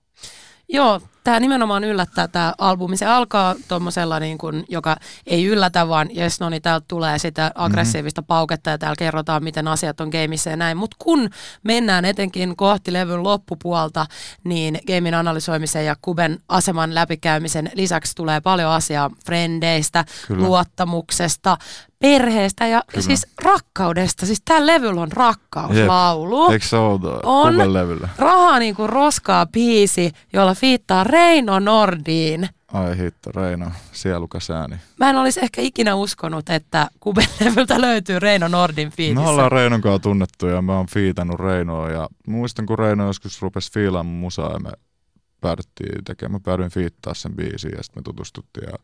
Joo, 0.70 1.02
tämä 1.30 1.40
nimenomaan 1.40 1.84
yllättää 1.84 2.28
tämä 2.28 2.54
albumi. 2.58 2.98
Se 2.98 3.06
alkaa 3.06 3.56
tuommoisella, 3.68 4.20
niin 4.20 4.38
kuin, 4.38 4.66
joka 4.70 4.96
ei 5.28 5.46
yllätä, 5.46 5.88
vaan 5.88 6.08
jes, 6.12 6.40
no 6.40 6.50
niin 6.50 6.62
täältä 6.62 6.86
tulee 6.88 7.20
sitä 7.20 7.52
aggressiivista 7.56 8.24
pauketta 8.24 8.70
ja 8.70 8.78
täällä 8.78 8.96
kerrotaan, 9.00 9.44
miten 9.44 9.68
asiat 9.68 10.02
on 10.02 10.10
gameissa 10.10 10.50
ja 10.50 10.56
näin. 10.56 10.78
Mutta 10.78 10.96
kun 11.00 11.30
mennään 11.64 12.06
etenkin 12.06 12.56
kohti 12.56 12.94
levyn 12.94 13.24
loppupuolta, 13.24 14.06
niin 14.44 14.80
gamein 14.88 15.16
analysoimisen 15.16 15.86
ja 15.86 15.96
Kuben 16.02 16.40
aseman 16.48 16.96
läpikäymisen 16.96 17.72
lisäksi 17.74 18.16
tulee 18.16 18.42
paljon 18.42 18.72
asiaa 18.72 19.12
frendeistä, 19.26 20.06
Kyllä. 20.28 20.44
luottamuksesta, 20.44 21.58
perheestä 22.00 22.68
ja 22.68 22.84
Kyllä. 22.88 23.02
siis 23.04 23.28
rakkaudesta. 23.44 24.26
Siis 24.26 24.42
tämä 24.46 24.66
levyllä 24.66 25.02
on 25.02 25.12
rakkauslaulu. 25.12 26.52
Eikö 26.52 26.66
se 26.66 26.78
outoa? 26.78 27.20
On. 27.24 27.74
Levyllä. 27.74 28.10
Rahaa 28.18 28.60
niinku 28.60 28.88
roskaa 28.88 29.46
biisi, 29.46 30.12
jolla 30.34 30.56
fiittaa 30.56 31.04
Reino 31.20 31.60
Nordiin. 31.60 32.50
Ai 32.74 32.98
hitto, 32.98 33.32
Reino, 33.32 33.72
sielukas 33.92 34.50
ääni. 34.50 34.76
Mä 35.00 35.10
en 35.10 35.16
olisi 35.16 35.40
ehkä 35.40 35.62
ikinä 35.62 35.96
uskonut, 35.96 36.50
että 36.50 36.88
Kuben 37.00 37.28
levyltä 37.40 37.82
löytyy 37.82 38.20
Reino 38.20 38.48
Nordin 38.48 38.90
fiitissä. 38.90 39.24
Me 39.24 39.30
ollaan 39.30 39.52
Reinon 39.52 39.82
kanssa 39.82 40.00
tunnettu 40.00 40.48
ja 40.48 40.62
mä 40.62 40.78
oon 40.78 40.88
fiitannut 40.88 41.40
Reinoa 41.40 41.90
ja 41.90 42.10
muistan 42.28 42.66
kun 42.66 42.80
Reino 42.80 43.08
joskus 43.08 43.42
rupesi 43.42 43.72
fiilaamaan 43.74 44.16
musaa 44.16 44.54
ja 44.54 44.60
me 44.60 44.72
päädyttiin 45.42 46.04
tekemään, 46.06 46.32
mä 46.32 46.40
päädyin 46.40 46.72
fiittaa 46.72 47.14
sen 47.14 47.36
biisin 47.36 47.72
ja 47.78 47.84
sitten 47.84 48.02
me 48.02 48.04
tutustuttiin 48.04 48.68
ja 48.72 48.78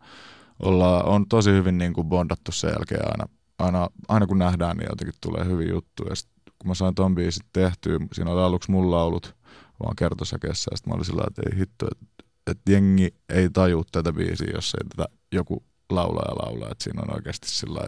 ollaan, 0.60 1.06
on 1.06 1.25
tosi 1.30 1.51
hyvin 1.51 1.77
niin 1.77 1.94
kuin 1.94 2.08
bondattu 2.08 2.51
sen 2.51 2.70
jälkeen 2.70 3.06
aina, 3.06 3.25
aina, 3.60 3.89
aina 4.08 4.27
kun 4.27 4.39
nähdään 4.39 4.77
niin 4.77 4.88
jotenkin 4.89 5.15
tulee 5.22 5.46
hyviä 5.46 5.70
juttuja 5.70 6.10
ja 6.10 6.15
sit, 6.15 6.30
kun 6.60 6.68
mä 6.68 6.74
sain 6.74 6.96
ton 6.96 7.15
biisin 7.15 7.46
tehtyä, 7.54 8.00
siinä 8.13 8.32
oli 8.32 8.42
aluksi 8.42 8.72
mun 8.72 8.92
laulut 8.92 9.36
vaan 9.84 9.96
kertosäkeessä 9.96 10.70
ja 10.72 10.77
sitten 10.77 10.92
mä 10.92 10.96
olin 10.96 11.06
sillä 11.06 11.24
että 11.27 11.42
ei 11.46 11.60
hitto, 11.60 11.88
että 11.92 12.06
et 12.47 12.59
jengi 12.69 13.15
ei 13.29 13.49
taju 13.49 13.83
tätä 13.91 14.13
biisiä, 14.13 14.51
jos 14.53 14.73
ei 14.73 14.89
tätä 14.89 15.09
joku 15.31 15.63
laulaa 15.89 16.25
ja 16.27 16.35
laulaa, 16.35 16.71
että 16.71 16.83
siinä 16.83 17.01
on 17.01 17.15
oikeasti 17.15 17.49
sillä 17.49 17.87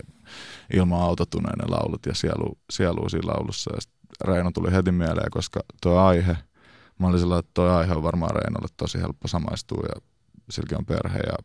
ilman 0.74 1.02
autotuneen 1.02 1.58
ne 1.58 1.66
laulut 1.68 2.06
ja 2.06 2.16
sielu, 2.16 2.58
sielu 2.72 3.10
siinä 3.10 3.28
laulussa. 3.28 3.72
Ja 3.76 3.80
Reino 4.26 4.52
tuli 4.52 4.72
heti 4.72 4.92
mieleen, 4.92 5.32
koska 5.32 5.60
tuo 5.82 6.00
aihe, 6.00 6.38
mä 7.00 7.08
olin 7.08 7.20
sillä 7.20 7.40
että 7.40 7.52
tuo 7.54 7.70
aihe 7.70 7.94
on 7.94 8.04
varmaan 8.04 8.36
Reinolle 8.36 8.68
tosi 8.78 8.98
helppo 9.02 9.28
samaistua 9.28 9.84
ja 9.96 10.02
silläkin 10.50 10.78
on 10.78 10.86
perhe 10.86 11.20
ja 11.20 11.38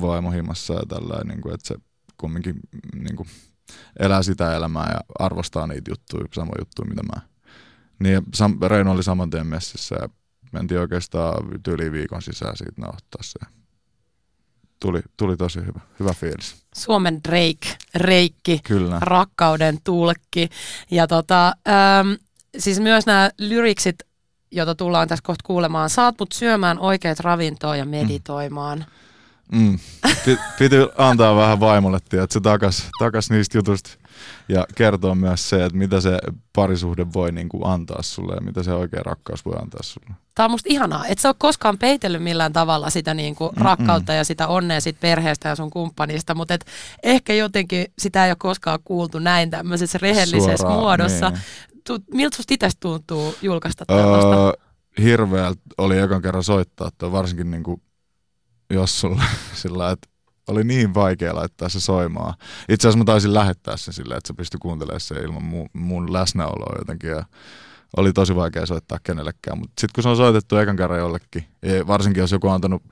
vaimo 0.00 0.30
himassa 0.30 0.74
ja 0.74 0.82
tällainen, 0.88 1.28
niin 1.28 1.40
kuin, 1.40 1.54
että 1.54 1.68
se 1.68 1.74
kumminkin 2.16 2.60
niin 2.94 3.16
kuin, 3.16 3.28
elää 3.98 4.22
sitä 4.22 4.56
elämää 4.56 4.90
ja 4.90 5.00
arvostaa 5.18 5.66
niitä 5.66 5.90
juttuja, 5.90 6.26
samoja 6.34 6.60
juttuja, 6.60 6.88
mitä 6.88 7.02
mä. 7.02 7.20
Niin 7.98 8.14
ja 8.14 8.68
Reino 8.68 8.92
oli 8.92 9.02
saman 9.02 9.30
tien 9.30 9.46
messissä 9.46 9.96
ja 10.00 10.08
mentiin 10.54 10.80
oikeastaan 10.80 11.44
yli 11.68 11.92
viikon 11.92 12.22
sisään 12.22 12.56
siitä 12.56 12.80
nauhoittaa 12.80 13.22
se. 13.22 13.38
Tuli, 14.80 15.00
tuli 15.16 15.36
tosi 15.36 15.60
hyvä, 15.60 15.80
hyvä 16.00 16.12
fiilis. 16.14 16.64
Suomen 16.74 17.20
Drake, 17.28 17.76
Reikki, 17.94 18.60
Kyllä. 18.64 18.98
rakkauden 19.00 19.78
tulkki. 19.84 20.48
Ja 20.90 21.06
tota, 21.06 21.46
äm, 21.46 22.16
siis 22.58 22.80
myös 22.80 23.06
nämä 23.06 23.30
lyriksit, 23.38 23.96
joita 24.50 24.74
tullaan 24.74 25.08
tässä 25.08 25.22
kohta 25.26 25.46
kuulemaan. 25.46 25.90
Saat 25.90 26.14
mut 26.20 26.32
syömään 26.32 26.78
oikeat 26.78 27.20
ravintoa 27.20 27.76
ja 27.76 27.84
meditoimaan. 27.84 28.78
Mm. 28.78 28.84
Pi- 30.24 30.38
Piti 30.58 30.76
antaa 30.98 31.36
vähän 31.36 31.60
vaimolle, 31.60 31.96
että 31.96 32.26
se 32.30 32.40
takas, 32.40 32.88
takas 32.98 33.30
niistä 33.30 33.58
jutuista 33.58 33.90
ja 34.48 34.66
kertoa 34.74 35.14
myös 35.14 35.48
se, 35.48 35.64
että 35.64 35.78
mitä 35.78 36.00
se 36.00 36.18
parisuhde 36.54 37.06
voi 37.14 37.32
niin 37.32 37.48
kuin 37.48 37.66
antaa 37.66 38.02
sulle 38.02 38.34
ja 38.34 38.40
mitä 38.40 38.62
se 38.62 38.72
oikea 38.72 39.02
rakkaus 39.02 39.44
voi 39.44 39.54
antaa 39.62 39.82
sulle. 39.82 40.10
Tämä 40.34 40.44
on 40.44 40.50
musta 40.50 40.68
ihanaa, 40.72 41.06
et 41.06 41.18
sä 41.18 41.28
ole 41.28 41.34
koskaan 41.38 41.78
peitellyt 41.78 42.22
millään 42.22 42.52
tavalla 42.52 42.90
sitä 42.90 43.14
niinku 43.14 43.52
rakkautta 43.56 44.12
ja 44.12 44.24
sitä 44.24 44.48
onnea 44.48 44.80
sit 44.80 45.00
perheestä 45.00 45.48
ja 45.48 45.56
sun 45.56 45.70
kumppanista, 45.70 46.34
mutta 46.34 46.54
et 46.54 46.66
ehkä 47.02 47.34
jotenkin 47.34 47.86
sitä 47.98 48.24
ei 48.24 48.30
ole 48.30 48.36
koskaan 48.38 48.78
kuultu 48.84 49.18
näin 49.18 49.50
tämmöisessä 49.50 49.98
rehellisessä 50.02 50.56
Suoraan, 50.56 50.78
muodossa. 50.80 51.30
niin. 51.30 52.04
Miltä 52.14 52.36
susta 52.36 52.54
itsestä 52.54 52.80
tuntuu 52.80 53.34
julkaista 53.42 53.84
tällaista? 53.86 54.46
Öö, 54.46 54.52
hirveältä 55.02 55.60
oli 55.78 55.98
ekan 55.98 56.22
kerran 56.22 56.44
soittaa, 56.44 56.88
että 56.88 57.12
varsinkin 57.12 57.50
niin 57.50 57.62
kuin, 57.62 57.82
jos 58.70 59.00
sulla 59.00 59.22
sillä 59.62 59.90
että 59.90 60.08
oli 60.48 60.64
niin 60.64 60.94
vaikea 60.94 61.34
laittaa 61.34 61.68
se 61.68 61.80
soimaan. 61.80 62.34
Itse 62.68 62.88
asiassa 62.88 62.98
mä 62.98 63.04
taisin 63.04 63.34
lähettää 63.34 63.76
sen 63.76 63.94
silleen, 63.94 64.18
että 64.18 64.28
se 64.28 64.34
pystyi 64.34 64.58
kuuntelemaan 64.58 65.00
sen 65.00 65.24
ilman 65.24 65.44
mun, 65.44 65.68
mun 65.72 66.12
läsnäoloa 66.12 66.78
jotenkin. 66.78 67.10
Ja 67.10 67.24
oli 67.96 68.12
tosi 68.12 68.36
vaikea 68.36 68.66
soittaa 68.66 68.98
kenellekään. 69.02 69.58
Mutta 69.58 69.80
sitten 69.80 69.94
kun 69.94 70.02
se 70.02 70.08
on 70.08 70.16
soitettu 70.16 70.56
ekan 70.56 70.76
kerran 70.76 70.98
jollekin, 70.98 71.44
ja 71.62 71.86
varsinkin 71.86 72.20
jos 72.20 72.32
joku 72.32 72.48
on 72.48 72.54
antanut, 72.54 72.82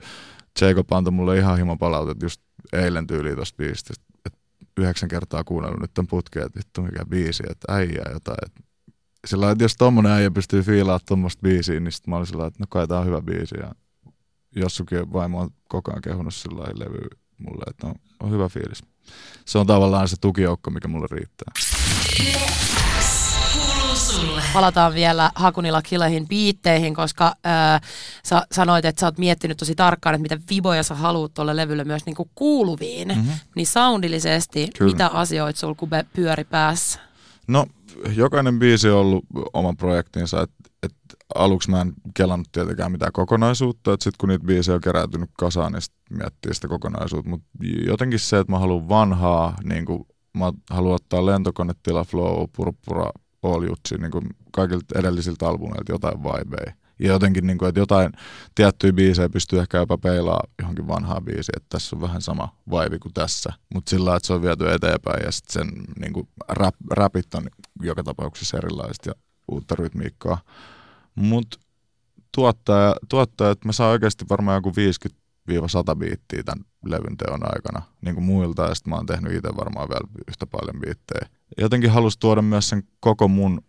Jacob 0.61 0.91
antoi 0.91 1.11
mulle 1.11 1.37
ihan 1.37 1.57
himo 1.57 1.77
palautet 1.77 2.21
just 2.21 2.41
eilen 2.73 3.07
tyyliin 3.07 3.35
tosta 3.35 3.57
biisistä, 3.57 3.93
että 4.25 4.39
yhdeksän 4.77 5.09
kertaa 5.09 5.43
kuunnellut 5.43 5.81
nyt 5.81 5.93
tämän 5.93 6.07
putkeen, 6.07 6.45
että 6.45 6.59
vittu 6.59 6.81
mikä 6.81 7.05
biisi, 7.05 7.43
että 7.49 7.73
äijää 7.73 8.09
jotain. 8.13 8.37
Että 8.45 8.61
sillä 9.27 9.51
että 9.51 9.63
jos 9.63 9.75
tommonen 9.75 10.11
äijä 10.11 10.31
pystyy 10.31 10.61
fiilaamaan 10.61 10.99
tuommoista 11.07 11.41
biisiä, 11.41 11.79
niin 11.79 11.91
sit 11.91 12.07
mä 12.07 12.15
olin 12.15 12.27
sillä 12.27 12.45
että 12.45 12.59
no 12.59 12.65
kai 12.69 12.87
tää 12.87 12.99
on 12.99 13.05
hyvä 13.05 13.21
biisi. 13.21 13.55
Ja 13.59 13.71
Jossukin 14.55 15.13
vaimo 15.13 15.39
on 15.39 15.49
koko 15.67 15.91
ajan 15.91 16.01
kehunut 16.01 16.33
sillä 16.33 16.63
levy 16.73 17.07
mulle, 17.37 17.63
että 17.69 17.87
on, 17.87 17.95
on 18.19 18.31
hyvä 18.31 18.49
fiilis. 18.49 18.83
Se 19.45 19.57
on 19.57 19.67
tavallaan 19.67 20.07
se 20.07 20.15
tukijoukko, 20.21 20.71
mikä 20.71 20.87
mulle 20.87 21.07
riittää. 21.11 21.51
Palataan 24.53 24.93
vielä 24.93 25.31
Hakunilla 25.35 25.81
Kilehin 25.81 26.27
biitteihin, 26.27 26.95
koska 26.95 27.35
ää, 27.43 27.81
sä 28.25 28.47
sanoit, 28.51 28.85
että 28.85 28.99
sä 28.99 29.07
oot 29.07 29.17
miettinyt 29.17 29.57
tosi 29.57 29.75
tarkkaan, 29.75 30.15
että 30.15 30.21
mitä 30.21 30.39
viboja 30.49 30.83
sä 30.83 30.95
haluat 30.95 31.33
tuolle 31.33 31.55
levylle 31.55 31.83
myös 31.83 32.05
niinku 32.05 32.29
kuuluviin. 32.35 33.07
Mm-hmm. 33.07 33.33
Niin 33.55 33.67
soundillisesti, 33.67 34.69
Kyllä. 34.77 34.91
mitä 34.91 35.07
asioita 35.07 35.59
sul 35.59 35.73
kube 35.73 36.05
pyöri 36.13 36.43
päässä? 36.43 36.99
No, 37.47 37.65
jokainen 38.15 38.59
biisi 38.59 38.89
on 38.89 38.99
ollut 38.99 39.25
oma 39.53 39.73
projektinsa, 39.73 40.41
että 40.41 40.55
et 40.83 40.93
aluksi 41.35 41.71
mä 41.71 41.81
en 41.81 41.93
kelannut 42.13 42.51
tietenkään 42.51 42.91
mitään 42.91 43.11
kokonaisuutta, 43.11 43.93
että 43.93 44.03
sitten 44.03 44.17
kun 44.19 44.29
niitä 44.29 44.45
biisejä 44.45 44.75
on 44.75 44.81
keräytynyt 44.81 45.29
kasaan, 45.37 45.71
niin 45.71 45.81
sit 45.81 45.93
miettii 46.09 46.53
sitä 46.53 46.67
kokonaisuutta, 46.67 47.29
mutta 47.29 47.47
jotenkin 47.85 48.19
se, 48.19 48.39
että 48.39 48.51
mä 48.51 48.59
haluan 48.59 48.89
vanhaa, 48.89 49.55
niin 49.63 49.85
kuin 49.85 50.07
mä 50.37 50.53
haluan 50.69 50.95
ottaa 50.95 51.25
lentokonetila, 51.25 52.03
flow, 52.03 52.45
purppura, 52.55 53.11
all 53.43 53.63
jutsi, 53.63 53.97
niin 53.97 54.11
kuin 54.11 54.23
kaikilta 54.51 54.99
edellisiltä 54.99 55.47
albumeilta 55.47 55.91
jotain 55.91 56.23
vibeja. 56.23 56.73
Ja 56.99 57.07
jotenkin, 57.07 57.47
niin 57.47 57.57
kuin, 57.57 57.69
että 57.69 57.79
jotain 57.79 58.11
tiettyjä 58.55 58.93
biisejä 58.93 59.29
pystyy 59.29 59.59
ehkä 59.59 59.77
jopa 59.77 59.97
peilaa 59.97 60.43
johonkin 60.59 60.87
vanhaa 60.87 61.21
biisiä, 61.21 61.53
että 61.57 61.69
tässä 61.69 61.95
on 61.95 62.01
vähän 62.01 62.21
sama 62.21 62.55
vibe 62.69 62.99
kuin 62.99 63.13
tässä, 63.13 63.53
mutta 63.73 63.89
sillä 63.89 64.05
lailla, 64.05 64.17
että 64.17 64.27
se 64.27 64.33
on 64.33 64.41
viety 64.41 64.71
eteenpäin 64.71 65.23
ja 65.25 65.31
sitten 65.31 65.53
sen 65.53 65.83
niin 65.99 66.13
kuin 66.13 66.27
rap, 66.49 66.75
rapit 66.89 67.35
on 67.35 67.47
joka 67.81 68.03
tapauksessa 68.03 68.57
erilaiset 68.57 69.05
ja 69.05 69.13
uutta 69.51 69.75
rytmiikkaa. 69.75 70.41
Mutta 71.15 71.59
tuottaja, 72.35 72.95
tuottaja, 73.09 73.51
että 73.51 73.67
mä 73.67 73.71
saan 73.71 73.91
oikeasti 73.91 74.25
varmaan 74.29 74.57
joku 74.57 74.71
50-100 74.71 75.95
biittiä 75.95 76.43
tämän 76.43 76.65
levyn 76.85 77.17
teon 77.17 77.39
aikana 77.43 77.81
niin 78.01 78.15
kuin 78.15 78.25
muilta, 78.25 78.63
ja 78.63 78.75
sitten 78.75 78.89
mä 78.89 78.95
oon 78.95 79.05
tehnyt 79.05 79.33
itse 79.33 79.49
varmaan 79.57 79.89
vielä 79.89 80.07
yhtä 80.27 80.47
paljon 80.47 80.81
biittejä. 80.81 81.29
Jotenkin 81.57 81.91
halusi 81.91 82.19
tuoda 82.19 82.41
myös 82.41 82.69
sen 82.69 82.83
koko 82.99 83.27
mun 83.27 83.61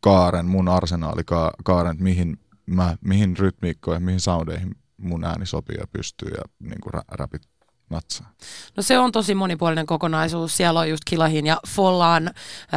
kaaren, 0.00 0.46
mun 0.46 0.68
arsenaalikaaren, 0.68 1.92
että 1.92 2.04
mihin, 2.04 2.38
mä, 2.66 2.96
mihin 3.00 3.36
rytmiikkoihin, 3.36 4.02
mihin 4.02 4.20
soundeihin 4.20 4.74
mun 4.96 5.24
ääni 5.24 5.46
sopii 5.46 5.76
ja 5.80 5.86
pystyy 5.92 6.28
ja 6.28 6.42
niin 6.58 6.80
kuin 6.80 6.94
rä- 6.94 7.02
räpit 7.12 7.42
natsaa. 7.90 8.32
No 8.76 8.82
se 8.82 8.98
on 8.98 9.12
tosi 9.12 9.34
monipuolinen 9.34 9.86
kokonaisuus. 9.86 10.56
Siellä 10.56 10.80
on 10.80 10.90
just 10.90 11.04
Kilahin 11.04 11.46
ja 11.46 11.60
Follaan 11.68 12.30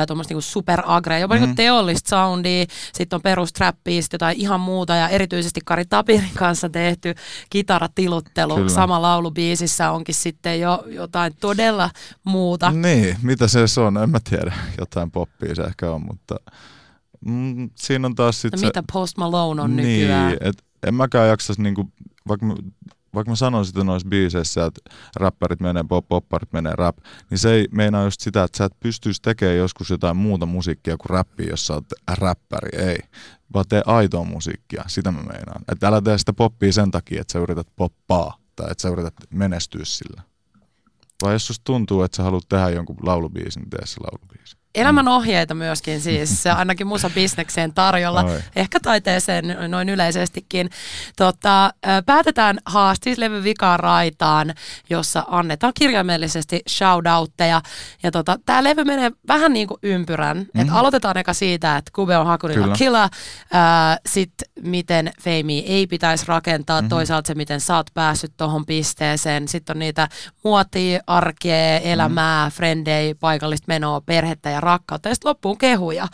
tuommoista 0.08 0.32
niinku 0.32 0.41
superagre, 0.41 1.19
jopa 1.19 1.36
mm-hmm. 1.36 1.45
niinku 1.45 1.56
teollista 1.56 2.10
soundia. 2.10 2.65
Sitten 2.93 3.17
on 3.17 3.21
perustrappia, 3.21 4.02
sitten 4.02 4.15
jotain 4.15 4.38
ihan 4.38 4.60
muuta 4.60 4.95
ja 4.95 5.10
erityisesti 5.10 5.60
Kari 5.65 5.86
Tapirin 5.86 6.32
kanssa 6.36 6.69
tehty 6.69 7.15
kitaratiluttelu. 7.50 8.56
Kyllä. 8.56 8.69
Sama 8.69 9.02
laulubiisissä 9.02 9.91
onkin 9.91 10.15
sitten 10.15 10.60
jo 10.60 10.84
jotain 10.88 11.34
todella 11.39 11.89
muuta. 12.24 12.71
Niin, 12.71 13.17
mitä 13.21 13.47
se 13.47 13.82
on, 13.82 13.97
en 13.97 14.10
mä 14.10 14.19
tiedä. 14.30 14.54
Jotain 14.78 15.12
poppia 15.12 15.56
se 15.56 15.62
ehkä 15.62 15.91
on, 15.91 16.06
mutta 16.06 16.36
mm, 17.26 17.69
siinä 17.76 18.08
on 18.08 18.15
taas 18.15 18.36
No 18.36 18.41
sitten 18.41 18.60
se... 18.60 18.65
mitä 18.65 18.84
Post 18.93 19.17
Malone 19.17 19.62
on 19.62 19.76
niin, 19.76 19.88
nykyään? 19.88 20.38
et 20.41 20.63
en 20.88 20.95
mäkään 20.95 21.28
jaksaisi 21.28 21.62
niinku, 21.62 21.91
vaikka 22.28 22.45
vaikka 23.15 23.32
mä 23.32 23.36
sanon 23.36 23.65
sitä 23.65 23.84
noissa 23.84 24.10
biiseissä, 24.10 24.65
että 24.65 24.82
räppärit 25.15 25.60
menee 25.60 25.84
pop, 25.89 26.08
popparit 26.08 26.54
menee 26.54 26.74
rap, 26.76 26.97
niin 27.30 27.38
se 27.38 27.54
ei 27.54 27.67
meinaa 27.71 28.04
just 28.04 28.21
sitä, 28.21 28.43
että 28.43 28.58
sä 28.58 28.65
et 28.65 28.80
pystyisi 28.80 29.21
tekemään 29.21 29.58
joskus 29.58 29.89
jotain 29.89 30.17
muuta 30.17 30.45
musiikkia 30.45 30.97
kuin 30.97 31.10
räppiä, 31.10 31.47
jos 31.50 31.67
sä 31.67 31.74
oot 31.74 31.86
räppäri, 32.17 32.80
ei. 32.80 33.00
Vaan 33.54 33.65
tee 33.69 33.82
aitoa 33.86 34.24
musiikkia, 34.24 34.84
sitä 34.88 35.12
mä 35.12 35.21
meinaan. 35.24 35.62
Että 35.71 35.88
älä 35.88 36.02
tee 36.02 36.17
sitä 36.17 36.34
poppia 36.34 36.74
sen 36.74 36.91
takia, 36.91 37.21
että 37.21 37.34
sä 37.34 37.39
yrität 37.39 37.67
poppaa 37.76 38.38
tai 38.56 38.71
että 38.71 38.82
sä 38.82 38.89
yrität 38.89 39.13
menestyä 39.30 39.82
sillä. 39.86 40.21
Vai 41.24 41.34
jos 41.34 41.47
susta 41.47 41.63
tuntuu, 41.63 42.04
että 42.04 42.17
sä 42.17 42.24
haluat 42.24 42.50
tehdä 42.50 42.69
jonkun 42.69 42.97
laulubiisin, 43.04 43.69
tee 43.69 43.86
se 43.86 44.00
laulubiisi. 44.00 44.61
Elämän 44.75 45.07
ohjeita 45.07 45.53
myöskin 45.53 46.01
siis, 46.01 46.47
ainakin 46.47 46.88
musabisnekseen 46.88 47.73
tarjolla, 47.73 48.23
Oi. 48.23 48.39
ehkä 48.55 48.79
taiteeseen 48.79 49.57
noin 49.67 49.89
yleisestikin. 49.89 50.69
Tota, 51.15 51.73
päätetään 52.05 52.57
haastislevy 52.65 53.43
vikaan 53.43 53.79
raitaan, 53.79 54.53
jossa 54.89 55.23
annetaan 55.27 55.73
kirjaimellisesti 55.79 56.62
shoutoutteja. 56.69 57.62
Ja 58.03 58.12
tota, 58.12 58.39
tämä 58.45 58.63
levy 58.63 58.84
menee 58.84 59.12
vähän 59.27 59.53
niin 59.53 59.67
kuin 59.67 59.79
ympyrän. 59.84 60.38
Mm-hmm. 60.38 60.62
Et 60.62 60.67
aloitetaan 60.71 61.17
eka 61.17 61.34
siitä, 61.34 61.77
että 61.77 61.91
Kube 61.95 62.17
on 62.17 62.25
Hakunilla 62.25 62.75
killa, 62.75 63.10
sitten 64.05 64.47
miten 64.63 65.12
feimiä 65.21 65.63
ei 65.65 65.88
pitäisi 65.88 66.25
rakentaa, 66.27 66.81
mm-hmm. 66.81 66.89
toisaalta 66.89 67.27
se, 67.27 67.36
miten 67.36 67.62
sä 67.62 67.75
oot 67.75 67.88
päässyt 67.93 68.34
tuohon 68.38 68.65
pisteeseen. 68.65 69.47
Sitten 69.47 69.75
on 69.75 69.79
niitä 69.79 70.07
muotia, 70.43 70.99
arkea, 71.07 71.79
elämää, 71.79 72.45
mm-hmm. 72.45 72.55
frendei, 72.55 73.13
paikallista 73.13 73.65
menoa, 73.67 74.01
perhettä 74.01 74.49
ja 74.49 74.61
rakkautta. 74.62 75.10
Ja 75.10 75.15
sitten 75.15 75.30
loppuun 75.30 75.58
kehuja. 75.58 76.08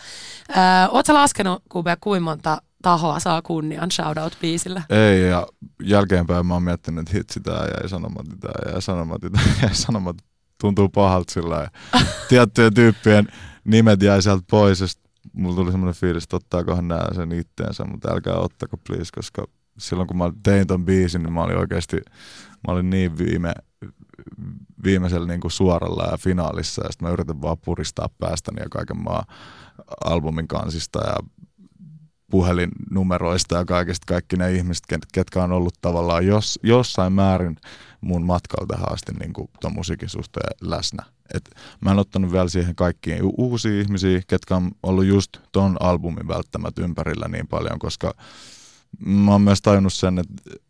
Öö, 0.49 0.57
Oletko 0.91 1.13
laskenut, 1.13 1.63
Kube, 1.69 1.97
kuinka 2.01 2.23
monta 2.23 2.61
tahoa 2.81 3.19
saa 3.19 3.41
kunnian 3.41 3.89
shoutout-biisillä? 3.91 4.81
Ei, 4.89 5.29
ja 5.29 5.47
jälkeenpäin 5.83 6.45
mä 6.45 6.53
oon 6.53 6.63
miettinyt, 6.63 7.01
että 7.01 7.17
hitsi 7.17 7.39
tää 7.39 7.65
jäi 7.65 7.89
sanomatta, 7.89 8.35
tää 8.39 8.71
jäi 8.71 8.81
sanomatta, 8.81 9.29
tää 9.29 9.43
jäi 9.61 9.75
sanomatta. 9.75 10.23
Tuntuu 10.61 10.89
pahalta 10.89 11.33
sillä. 11.33 11.69
Tiettyjen 12.29 12.73
tyyppien 12.73 13.27
nimet 13.63 14.01
jäi 14.01 14.21
sieltä 14.21 14.43
pois, 14.51 14.81
ja 14.81 14.87
mulla 15.33 15.55
tuli 15.55 15.71
semmoinen 15.71 15.95
fiilis, 15.95 16.23
että 16.23 16.35
ottaakohan 16.35 16.87
nää 16.87 17.13
sen 17.15 17.31
itteensä, 17.31 17.85
mutta 17.85 18.11
älkää 18.11 18.35
ottako 18.35 18.77
please, 18.77 19.11
koska 19.15 19.45
silloin 19.79 20.07
kun 20.07 20.17
mä 20.17 20.31
tein 20.43 20.67
ton 20.67 20.85
biisin, 20.85 21.23
niin 21.23 21.33
mä 21.33 21.43
olin 21.43 21.57
oikeasti, 21.57 21.97
mä 22.67 22.73
olin 22.73 22.89
niin 22.89 23.17
viime, 23.17 23.53
viimeisellä 24.87 25.27
niin 25.27 25.41
kuin 25.41 25.51
suoralla 25.51 26.07
ja 26.11 26.17
finaalissa, 26.17 26.83
ja 26.83 26.91
sitten 26.91 27.07
mä 27.07 27.13
yritin 27.13 27.41
vaan 27.41 27.57
puristaa 27.65 28.09
päästäni 28.19 28.61
ja 28.61 28.69
kaiken 28.69 29.03
maa 29.03 29.25
albumin 30.05 30.47
kansista 30.47 30.99
ja 31.07 31.15
puhelinnumeroista 32.31 33.55
ja 33.55 33.65
kaikista 33.65 34.05
kaikki 34.07 34.35
ne 34.35 34.51
ihmiset, 34.53 34.83
ket- 34.93 35.07
ketkä 35.13 35.43
on 35.43 35.51
ollut 35.51 35.73
tavallaan 35.81 36.25
jos, 36.25 36.59
jossain 36.63 37.13
määrin 37.13 37.57
mun 38.01 38.25
matkalla 38.25 38.67
tähän 38.67 38.93
asti 38.93 39.11
niin 39.19 39.33
kuin 39.33 39.49
ton 39.61 39.73
musiikin 39.73 40.09
suhteen 40.09 40.57
läsnä. 40.61 41.03
Et 41.33 41.49
mä 41.81 41.91
en 41.91 41.99
ottanut 41.99 42.31
vielä 42.31 42.49
siihen 42.49 42.75
kaikkiin 42.75 43.23
u- 43.23 43.33
uusia 43.37 43.81
ihmisiä, 43.81 44.21
ketkä 44.27 44.55
on 44.55 44.71
ollut 44.83 45.05
just 45.05 45.37
ton 45.51 45.77
albumin 45.79 46.27
välttämättä 46.27 46.81
ympärillä 46.81 47.27
niin 47.27 47.47
paljon, 47.47 47.79
koska 47.79 48.13
mä 49.05 49.31
oon 49.31 49.41
myös 49.41 49.61
tajunnut 49.61 49.93
sen, 49.93 50.19
että 50.19 50.66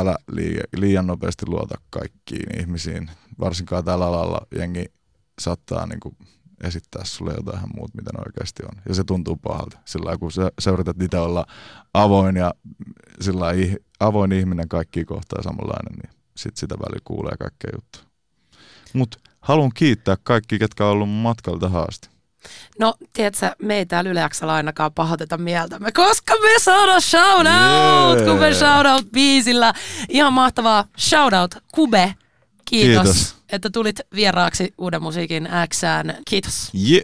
älä 0.00 0.16
liian, 0.76 1.06
nopeasti 1.06 1.46
luota 1.46 1.74
kaikkiin 1.90 2.60
ihmisiin. 2.60 3.10
Varsinkaan 3.40 3.84
tällä 3.84 4.06
alalla 4.06 4.46
jengi 4.58 4.84
saattaa 5.40 5.86
niin 5.86 6.00
kuin 6.00 6.16
esittää 6.64 7.04
sulle 7.04 7.34
jotain 7.36 7.58
ihan 7.58 7.70
muuta, 7.76 7.96
mitä 7.96 8.10
ne 8.12 8.22
oikeasti 8.26 8.62
on. 8.62 8.82
Ja 8.88 8.94
se 8.94 9.04
tuntuu 9.04 9.36
pahalta. 9.36 9.78
Sillä 9.84 10.18
kun 10.18 10.32
sä, 10.32 10.50
sä 10.58 10.70
yrität 10.70 11.14
olla 11.14 11.46
avoin 11.94 12.36
ja 12.36 12.54
sillä 13.20 13.46
avoin 14.00 14.32
ihminen 14.32 14.68
kaikki 14.68 15.04
kohtaa 15.04 15.42
samanlainen, 15.42 15.98
niin 16.02 16.10
sit 16.36 16.56
sitä 16.56 16.74
välillä 16.74 17.00
kuulee 17.04 17.36
kaikkea 17.38 17.70
juttuja. 17.74 18.04
Mutta 18.92 19.18
haluan 19.40 19.70
kiittää 19.74 20.16
kaikki, 20.22 20.58
ketkä 20.58 20.86
on 20.86 20.92
ollut 20.92 21.10
matkalla 21.10 21.58
tähän 21.58 21.88
asti. 21.88 22.15
No, 22.78 22.94
tiedätkö, 23.12 23.50
me 23.62 23.76
ei 23.78 23.86
täällä 23.86 24.10
Yle 24.10 24.28
Xllä 24.28 24.52
ainakaan 24.54 24.92
pahoiteta 24.92 25.38
mieltämme, 25.38 25.92
koska 25.92 26.34
me 26.34 26.58
saadaan 26.58 27.02
shoutout, 27.02 28.18
Jee. 28.18 28.28
Kube 28.34 28.54
shoutout 28.54 29.06
biisillä. 29.12 29.74
Ihan 30.08 30.32
mahtavaa 30.32 30.84
shoutout, 30.98 31.54
Kube. 31.72 32.14
Kiitos, 32.64 33.04
Kiitos. 33.04 33.34
että 33.52 33.70
tulit 33.70 34.00
vieraaksi 34.14 34.74
Uuden 34.78 35.02
musiikin 35.02 35.48
Xään. 35.74 36.16
Kiitos. 36.30 36.70
Yeah. 36.74 37.02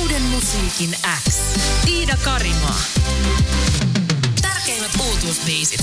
Uuden 0.00 0.22
musiikin 0.22 0.96
X. 1.28 1.36
Iida 1.88 2.16
Karimaa. 2.24 2.80
Tärkeimmät 4.42 4.90
uutuusbiisit. 5.08 5.80